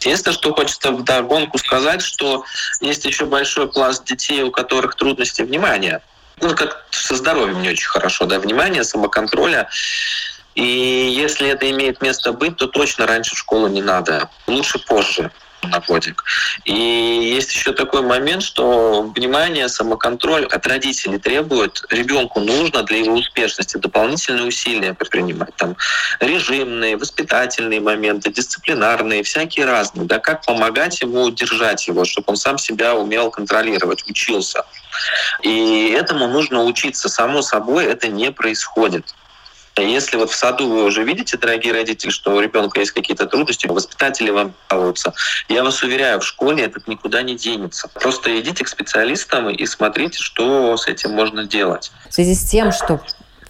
Единственное, 0.02 0.36
что 0.36 0.54
хочется 0.54 0.92
в 0.92 1.04
догонку 1.04 1.58
сказать, 1.58 2.02
что 2.02 2.44
есть 2.82 3.06
еще 3.06 3.26
большой 3.26 3.72
пласт 3.72 4.06
детей, 4.06 4.44
у 4.44 4.52
которых 4.52 4.96
трудности 4.96 5.42
внимания. 5.42 6.02
Ну, 6.42 6.56
как 6.56 6.86
со 6.92 7.16
здоровьем 7.16 7.62
не 7.62 7.70
очень 7.70 7.88
хорошо, 7.88 8.26
да, 8.26 8.39
внимание, 8.39 8.84
самоконтроля. 8.84 9.70
И 10.56 10.63
если 10.63 11.50
это 11.50 11.70
имеет 11.72 12.02
место 12.02 12.32
быть, 12.34 12.58
то 12.58 12.68
точно 12.68 13.08
раньше 13.08 13.36
в 13.36 13.39
школу 13.39 13.68
не 13.68 13.82
надо. 13.82 14.30
Лучше 14.48 14.80
позже 14.80 15.32
на 15.68 15.80
годик. 15.80 16.24
И 16.66 16.74
есть 16.74 17.54
еще 17.54 17.74
такой 17.74 18.02
момент, 18.02 18.44
что 18.44 19.04
внимание, 19.16 19.70
самоконтроль 19.70 20.46
от 20.46 20.68
родителей 20.68 21.20
требует, 21.20 21.84
ребенку 21.89 22.39
нужно 22.39 22.84
для 22.84 22.98
его 23.00 23.13
успешности 23.13 23.78
дополнительные 23.78 24.46
усилия 24.46 24.94
предпринимать. 24.94 25.56
Там 25.56 25.76
режимные, 26.20 26.98
воспитательные 26.98 27.80
моменты, 27.80 28.32
дисциплинарные, 28.32 29.24
всякие 29.24 29.66
разные. 29.66 30.06
Да, 30.06 30.20
как 30.20 30.46
помогать 30.46 31.02
ему 31.02 31.30
держать 31.30 31.88
его, 31.88 32.06
чтобы 32.06 32.26
он 32.30 32.38
сам 32.38 32.58
себя 32.58 32.96
умел 32.96 33.32
контролировать, 33.32 34.04
учился. 34.08 34.66
И 35.42 35.96
этому 35.98 36.28
нужно 36.28 36.63
учиться. 36.63 37.10
Само 37.10 37.42
собой 37.42 37.86
это 37.86 38.08
не 38.08 38.32
происходит. 38.32 39.13
Если 39.78 40.18
вот 40.18 40.32
в 40.32 40.36
саду 40.36 40.70
вы 40.70 40.84
уже 40.86 41.04
видите, 41.04 41.38
дорогие 41.38 41.74
родители, 41.74 42.12
что 42.12 42.36
у 42.36 42.40
ребенка 42.40 42.80
есть 42.80 42.92
какие-то 42.92 43.26
трудности, 43.26 43.68
воспитатели 43.68 44.30
вам 44.30 44.54
жалуются, 44.70 45.14
я 45.50 45.64
вас 45.64 45.82
уверяю, 45.82 46.20
в 46.20 46.26
школе 46.26 46.64
этот 46.64 46.88
никуда 46.88 47.21
не 47.24 47.36
денется. 47.36 47.88
Просто 47.94 48.40
идите 48.40 48.63
к 48.63 48.67
специалистам 48.67 49.50
и 49.50 49.65
смотрите, 49.65 50.19
что 50.19 50.78
с 50.78 50.88
этим 50.88 51.12
можно 51.12 51.46
делать. 51.46 51.92
В 52.10 52.13
связи 52.13 52.36
с 52.36 52.50
тем, 52.50 52.71
что 52.71 53.02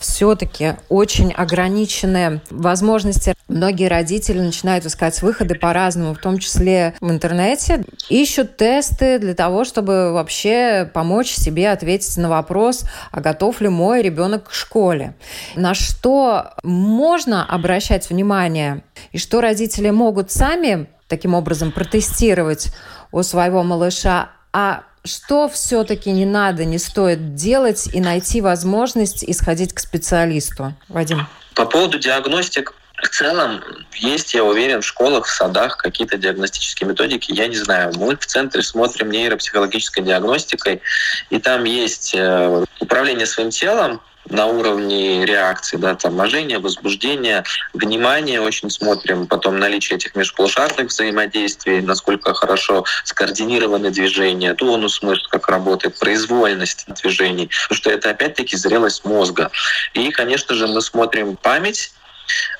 все-таки 0.03 0.75
очень 0.89 1.31
ограниченные 1.31 2.41
возможности. 2.49 3.35
Многие 3.47 3.87
родители 3.87 4.39
начинают 4.39 4.85
искать 4.85 5.21
выходы 5.21 5.55
по-разному, 5.55 6.13
в 6.13 6.17
том 6.17 6.39
числе 6.39 6.93
в 6.99 7.09
интернете. 7.09 7.85
Ищут 8.09 8.57
тесты 8.57 9.17
для 9.17 9.33
того, 9.33 9.63
чтобы 9.63 10.11
вообще 10.11 10.89
помочь 10.93 11.31
себе 11.31 11.71
ответить 11.71 12.17
на 12.17 12.29
вопрос, 12.29 12.83
а 13.11 13.21
готов 13.21 13.61
ли 13.61 13.69
мой 13.69 14.01
ребенок 14.01 14.49
к 14.49 14.53
школе. 14.53 15.15
На 15.55 15.73
что 15.73 16.51
можно 16.63 17.45
обращать 17.45 18.09
внимание 18.09 18.83
и 19.13 19.17
что 19.17 19.39
родители 19.39 19.89
могут 19.89 20.31
сами 20.31 20.87
таким 21.07 21.33
образом 21.33 21.71
протестировать 21.71 22.73
у 23.11 23.23
своего 23.23 23.63
малыша, 23.63 24.31
а 24.51 24.83
что 25.05 25.49
все-таки 25.49 26.11
не 26.11 26.25
надо, 26.25 26.65
не 26.65 26.77
стоит 26.77 27.35
делать 27.35 27.89
и 27.93 27.99
найти 27.99 28.41
возможность 28.41 29.23
исходить 29.23 29.73
к 29.73 29.79
специалисту? 29.79 30.73
Вадим. 30.87 31.27
По 31.55 31.65
поводу 31.65 31.99
диагностик, 31.99 32.73
в 32.95 33.09
целом 33.09 33.61
есть, 33.95 34.33
я 34.33 34.43
уверен, 34.43 34.81
в 34.81 34.85
школах, 34.85 35.25
в 35.25 35.29
садах 35.29 35.77
какие-то 35.77 36.17
диагностические 36.17 36.87
методики. 36.87 37.31
Я 37.33 37.47
не 37.47 37.57
знаю. 37.57 37.91
Мы 37.97 38.15
в 38.15 38.25
центре 38.25 38.63
смотрим 38.63 39.11
нейропсихологической 39.11 40.03
диагностикой, 40.03 40.81
и 41.29 41.39
там 41.39 41.65
есть 41.65 42.15
э, 42.15 42.65
управление 42.79 43.25
своим 43.25 43.49
телом, 43.49 44.01
на 44.29 44.47
уровне 44.47 45.25
реакции, 45.25 45.77
да, 45.77 45.95
торможения, 45.95 46.59
возбуждения, 46.59 47.43
внимания 47.73 48.41
очень 48.41 48.69
смотрим, 48.69 49.27
потом 49.27 49.59
наличие 49.59 49.97
этих 49.97 50.15
межполушарных 50.15 50.87
взаимодействий, 50.87 51.81
насколько 51.81 52.33
хорошо 52.33 52.85
скоординированы 53.03 53.91
движения, 53.91 54.53
тонус 54.53 55.01
мышц 55.01 55.27
как 55.27 55.49
работает, 55.49 55.99
произвольность 55.99 56.85
движений, 56.87 57.49
потому 57.67 57.77
что 57.77 57.89
это 57.89 58.09
опять-таки 58.09 58.55
зрелость 58.55 59.05
мозга. 59.05 59.51
И, 59.93 60.09
конечно 60.11 60.55
же, 60.55 60.67
мы 60.67 60.81
смотрим 60.81 61.35
память, 61.35 61.91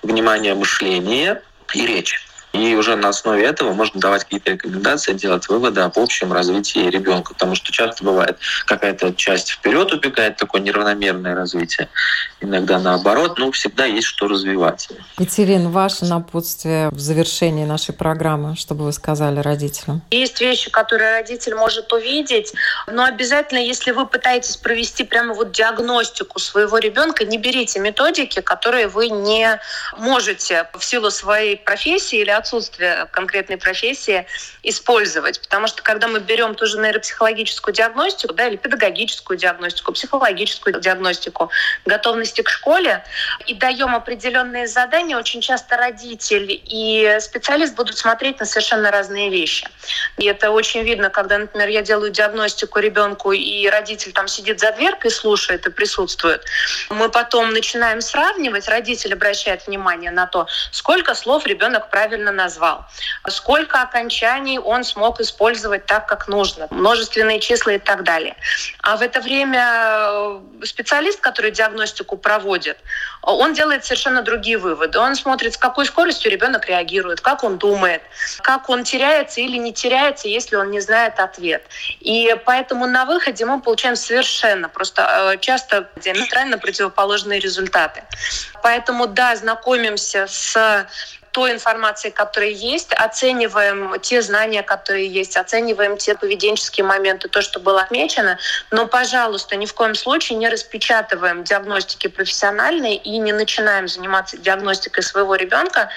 внимание, 0.02 0.56
мышление 0.56 1.42
и 1.74 1.86
речь. 1.86 2.22
И 2.54 2.76
уже 2.76 2.96
на 2.96 3.10
основе 3.10 3.44
этого 3.44 3.74
можно 3.74 4.00
давать 4.00 4.24
какие-то 4.24 4.52
рекомендации, 4.52 5.14
делать 5.14 5.50
выводы 5.50 5.82
об 5.82 5.98
общем 5.98 6.32
развитии 6.32 6.88
ребенка. 6.88 7.34
Потому 7.34 7.56
что 7.56 7.72
часто 7.72 8.04
бывает 8.04 8.38
какая-то 8.66 9.14
часть 9.16 9.50
вперед 9.50 9.92
убегает, 9.92 10.38
такое 10.38 10.62
неравномерное 10.62 11.34
развитие. 11.34 11.90
Иногда 12.42 12.80
наоборот, 12.80 13.40
но 13.40 13.52
всегда 13.52 13.86
есть 13.86 14.08
что 14.08 14.28
развивать. 14.28 14.90
Екатерина, 15.18 15.70
ваше 15.70 16.06
напутствие 16.06 16.90
в 16.90 17.00
завершении 17.00 17.66
нашей 17.66 17.94
программы, 17.94 18.56
чтобы 18.56 18.86
вы 18.86 18.94
сказали 18.94 19.40
родителям? 19.40 20.02
Есть 20.12 20.40
вещи, 20.40 20.70
которые 20.70 21.14
родитель 21.14 21.56
может 21.56 21.92
увидеть, 21.92 22.54
но 22.86 23.06
обязательно, 23.06 23.60
если 23.60 23.92
вы 23.92 24.06
пытаетесь 24.06 24.58
провести 24.58 25.04
прямо 25.04 25.34
вот 25.34 25.52
диагностику 25.52 26.38
своего 26.40 26.78
ребенка, 26.78 27.26
не 27.26 27.40
берите 27.40 27.80
методики, 27.80 28.42
которые 28.42 28.88
вы 28.88 29.10
не 29.10 29.60
можете 29.98 30.68
в 30.78 30.84
силу 30.84 31.10
своей 31.10 31.58
профессии 31.58 32.20
или 32.20 32.43
отсутствие 32.44 33.08
конкретной 33.12 33.58
профессии 33.58 34.28
использовать. 34.64 35.40
Потому 35.40 35.68
что 35.68 35.82
когда 35.82 36.08
мы 36.08 36.20
берем 36.20 36.56
ту 36.56 36.66
же 36.66 36.78
нейропсихологическую 36.78 37.74
диагностику, 37.74 38.34
да, 38.34 38.48
или 38.48 38.58
педагогическую 38.58 39.38
диагностику, 39.38 39.94
психологическую 39.94 40.80
диагностику 40.80 41.50
готовности 41.86 42.42
к 42.42 42.50
школе 42.50 43.04
и 43.48 43.54
даем 43.54 43.96
определенные 43.96 44.68
задания, 44.68 45.18
очень 45.18 45.42
часто 45.42 45.78
родитель 45.78 46.48
и 46.50 47.18
специалист 47.22 47.76
будут 47.76 47.98
смотреть 47.98 48.40
на 48.40 48.46
совершенно 48.46 48.92
разные 48.92 49.30
вещи. 49.30 49.68
И 50.18 50.26
это 50.26 50.52
очень 50.52 50.84
видно, 50.84 51.10
когда, 51.10 51.38
например, 51.38 51.70
я 51.70 51.82
делаю 51.82 52.12
диагностику 52.12 52.80
ребенку, 52.80 53.32
и 53.32 53.68
родитель 53.70 54.12
там 54.12 54.28
сидит 54.28 54.60
за 54.60 54.72
дверкой, 54.74 55.12
слушает 55.12 55.66
и 55.66 55.70
присутствует. 55.70 56.44
Мы 56.90 57.10
потом 57.10 57.54
начинаем 57.54 58.02
сравнивать, 58.02 58.68
родитель 58.68 59.14
обращает 59.14 59.66
внимание 59.68 60.12
на 60.12 60.28
то, 60.28 60.48
сколько 60.72 61.16
слов 61.16 61.46
ребенок 61.46 61.90
правильно 61.90 62.33
назвал, 62.34 62.86
сколько 63.30 63.82
окончаний 63.82 64.60
он 64.60 64.84
смог 64.84 65.20
использовать 65.20 65.86
так, 65.86 66.08
как 66.08 66.28
нужно, 66.28 66.68
множественные 66.72 67.40
числа 67.40 67.72
и 67.72 67.80
так 67.80 68.04
далее. 68.04 68.36
А 68.82 68.98
в 68.98 69.02
это 69.02 69.22
время 69.22 69.64
э, 69.64 70.40
специалист, 70.64 71.20
который 71.20 71.52
диагностику 71.52 72.18
проводит, 72.18 72.78
он 73.22 73.54
делает 73.54 73.86
совершенно 73.86 74.22
другие 74.22 74.58
выводы. 74.58 75.00
Он 75.00 75.16
смотрит, 75.16 75.54
с 75.54 75.58
какой 75.58 75.86
скоростью 75.86 76.32
ребенок 76.32 76.68
реагирует, 76.68 77.22
как 77.22 77.44
он 77.44 77.58
думает, 77.58 78.02
как 78.42 78.70
он 78.70 78.84
теряется 78.84 79.42
или 79.42 79.58
не 79.58 79.74
теряется, 79.74 80.28
если 80.28 80.56
он 80.56 80.72
не 80.72 80.82
знает 80.82 81.20
ответ. 81.20 81.64
И 82.00 82.36
поэтому 82.46 82.86
на 82.86 83.06
выходе 83.06 83.46
мы 83.46 83.62
получаем 83.62 83.96
совершенно 83.96 84.68
просто 84.70 85.34
э, 85.34 85.38
часто 85.40 85.90
диаметрально 85.98 86.58
противоположные 86.58 87.40
результаты. 87.40 88.04
Поэтому 88.62 89.08
да, 89.08 89.36
знакомимся 89.36 90.28
с 90.28 90.88
той 91.34 91.52
информации, 91.52 92.12
которая 92.12 92.52
есть, 92.52 92.94
оцениваем 92.94 94.00
те 94.00 94.22
знания, 94.22 94.62
которые 94.62 95.08
есть, 95.08 95.36
оцениваем 95.36 95.98
те 95.98 96.16
поведенческие 96.16 96.86
моменты, 96.86 97.28
то, 97.28 97.42
что 97.42 97.60
было 97.60 97.82
отмечено, 97.82 98.38
но, 98.70 98.86
пожалуйста, 98.86 99.56
ни 99.56 99.66
в 99.66 99.74
коем 99.74 99.96
случае 99.96 100.38
не 100.38 100.48
распечатываем 100.48 101.44
диагностики 101.44 102.08
профессиональные 102.08 102.98
и 102.98 103.18
не 103.18 103.34
начинаем 103.34 103.88
заниматься 103.88 104.38
диагностикой 104.38 105.04
своего 105.04 105.36
ребенка 105.36 105.90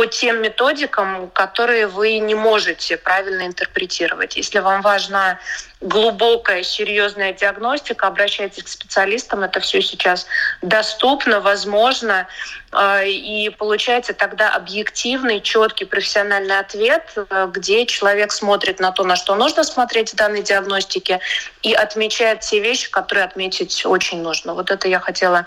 по 0.00 0.06
тем 0.06 0.40
методикам, 0.40 1.28
которые 1.28 1.86
вы 1.86 2.20
не 2.20 2.34
можете 2.34 2.96
правильно 2.96 3.46
интерпретировать. 3.46 4.34
Если 4.34 4.58
вам 4.58 4.80
важна 4.80 5.38
глубокая, 5.82 6.62
серьезная 6.62 7.34
диагностика, 7.34 8.06
обращайтесь 8.06 8.62
к 8.62 8.68
специалистам. 8.68 9.42
Это 9.42 9.60
все 9.60 9.82
сейчас 9.82 10.26
доступно, 10.62 11.40
возможно. 11.40 12.28
А, 12.72 13.02
и 13.02 13.48
получается 13.48 14.14
тогда 14.14 14.54
объективный, 14.54 15.40
четкий 15.40 15.86
профессиональный 15.86 16.58
ответ, 16.58 17.02
э, 17.16 17.48
где 17.52 17.84
человек 17.84 18.30
смотрит 18.30 18.78
на 18.78 18.92
то, 18.92 19.02
на 19.02 19.16
что 19.16 19.34
нужно 19.34 19.64
смотреть 19.64 20.12
в 20.12 20.16
данной 20.16 20.42
диагностике, 20.42 21.18
и 21.62 21.72
отмечает 21.72 22.40
те 22.40 22.60
вещи, 22.60 22.88
которые 22.88 23.24
отметить 23.24 23.84
очень 23.84 24.22
нужно. 24.22 24.54
Вот 24.54 24.70
это 24.70 24.86
я 24.86 25.00
хотела 25.00 25.46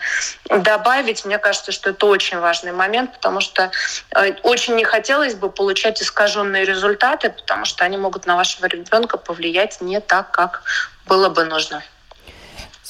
добавить. 0.50 1.24
Мне 1.24 1.38
кажется, 1.38 1.72
что 1.72 1.92
это 1.92 2.06
очень 2.08 2.40
важный 2.40 2.74
момент, 2.74 3.14
потому 3.14 3.40
что 3.40 3.72
э, 4.16 4.34
очень 4.44 4.76
не 4.76 4.84
хотелось 4.84 5.36
бы 5.36 5.50
получать 5.50 6.02
искаженные 6.02 6.66
результаты, 6.66 7.30
потому 7.30 7.66
что 7.66 7.84
они 7.86 7.98
могут 7.98 8.26
на 8.26 8.36
вашего 8.36 8.68
ребенка 8.68 9.18
повлиять 9.18 9.82
не 9.82 10.00
так, 10.00 10.32
как 10.32 10.64
было 11.08 11.30
бы 11.30 11.46
нужно. 11.46 11.82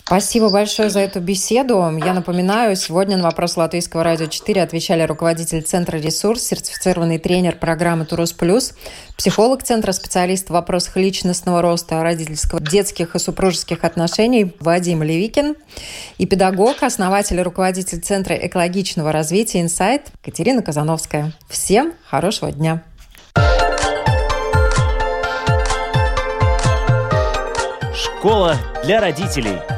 Спасибо 0.06 0.50
большое 0.50 0.90
за 0.90 1.00
эту 1.00 1.22
беседу. 1.22 1.76
Я 2.04 2.14
напоминаю, 2.14 2.76
сегодня 2.76 3.16
на 3.16 3.24
вопрос 3.24 3.56
Латвийского 3.56 4.04
радио 4.04 4.26
4 4.26 4.62
отвечали 4.62 5.04
руководитель 5.04 5.62
Центра 5.62 5.98
«Ресурс», 5.98 6.44
сертифицированный 6.44 7.20
тренер 7.20 7.56
программы 7.56 8.06
«Турус 8.06 8.34
Плюс», 8.34 8.74
психолог 9.18 9.64
Центра, 9.64 9.94
специалист 9.94 10.48
в 10.48 10.52
вопросах 10.52 10.98
личностного 10.98 11.62
роста, 11.62 12.04
родительского, 12.04 12.60
детских 12.60 13.16
и 13.16 13.20
супружеских 13.20 13.86
отношений 13.86 14.54
Вадим 14.60 15.04
Левикин 15.04 15.56
и 16.18 16.26
педагог, 16.26 16.84
основатель 16.84 17.40
и 17.40 17.42
руководитель 17.42 18.02
Центра 18.02 18.36
экологичного 18.36 19.14
развития 19.14 19.62
«Инсайт» 19.62 20.12
Катерина 20.22 20.62
Казановская. 20.62 21.32
Всем 21.48 21.94
хорошего 22.10 22.52
дня! 22.52 22.84
Школа 27.96 28.58
для 28.84 29.00
родителей. 29.00 29.73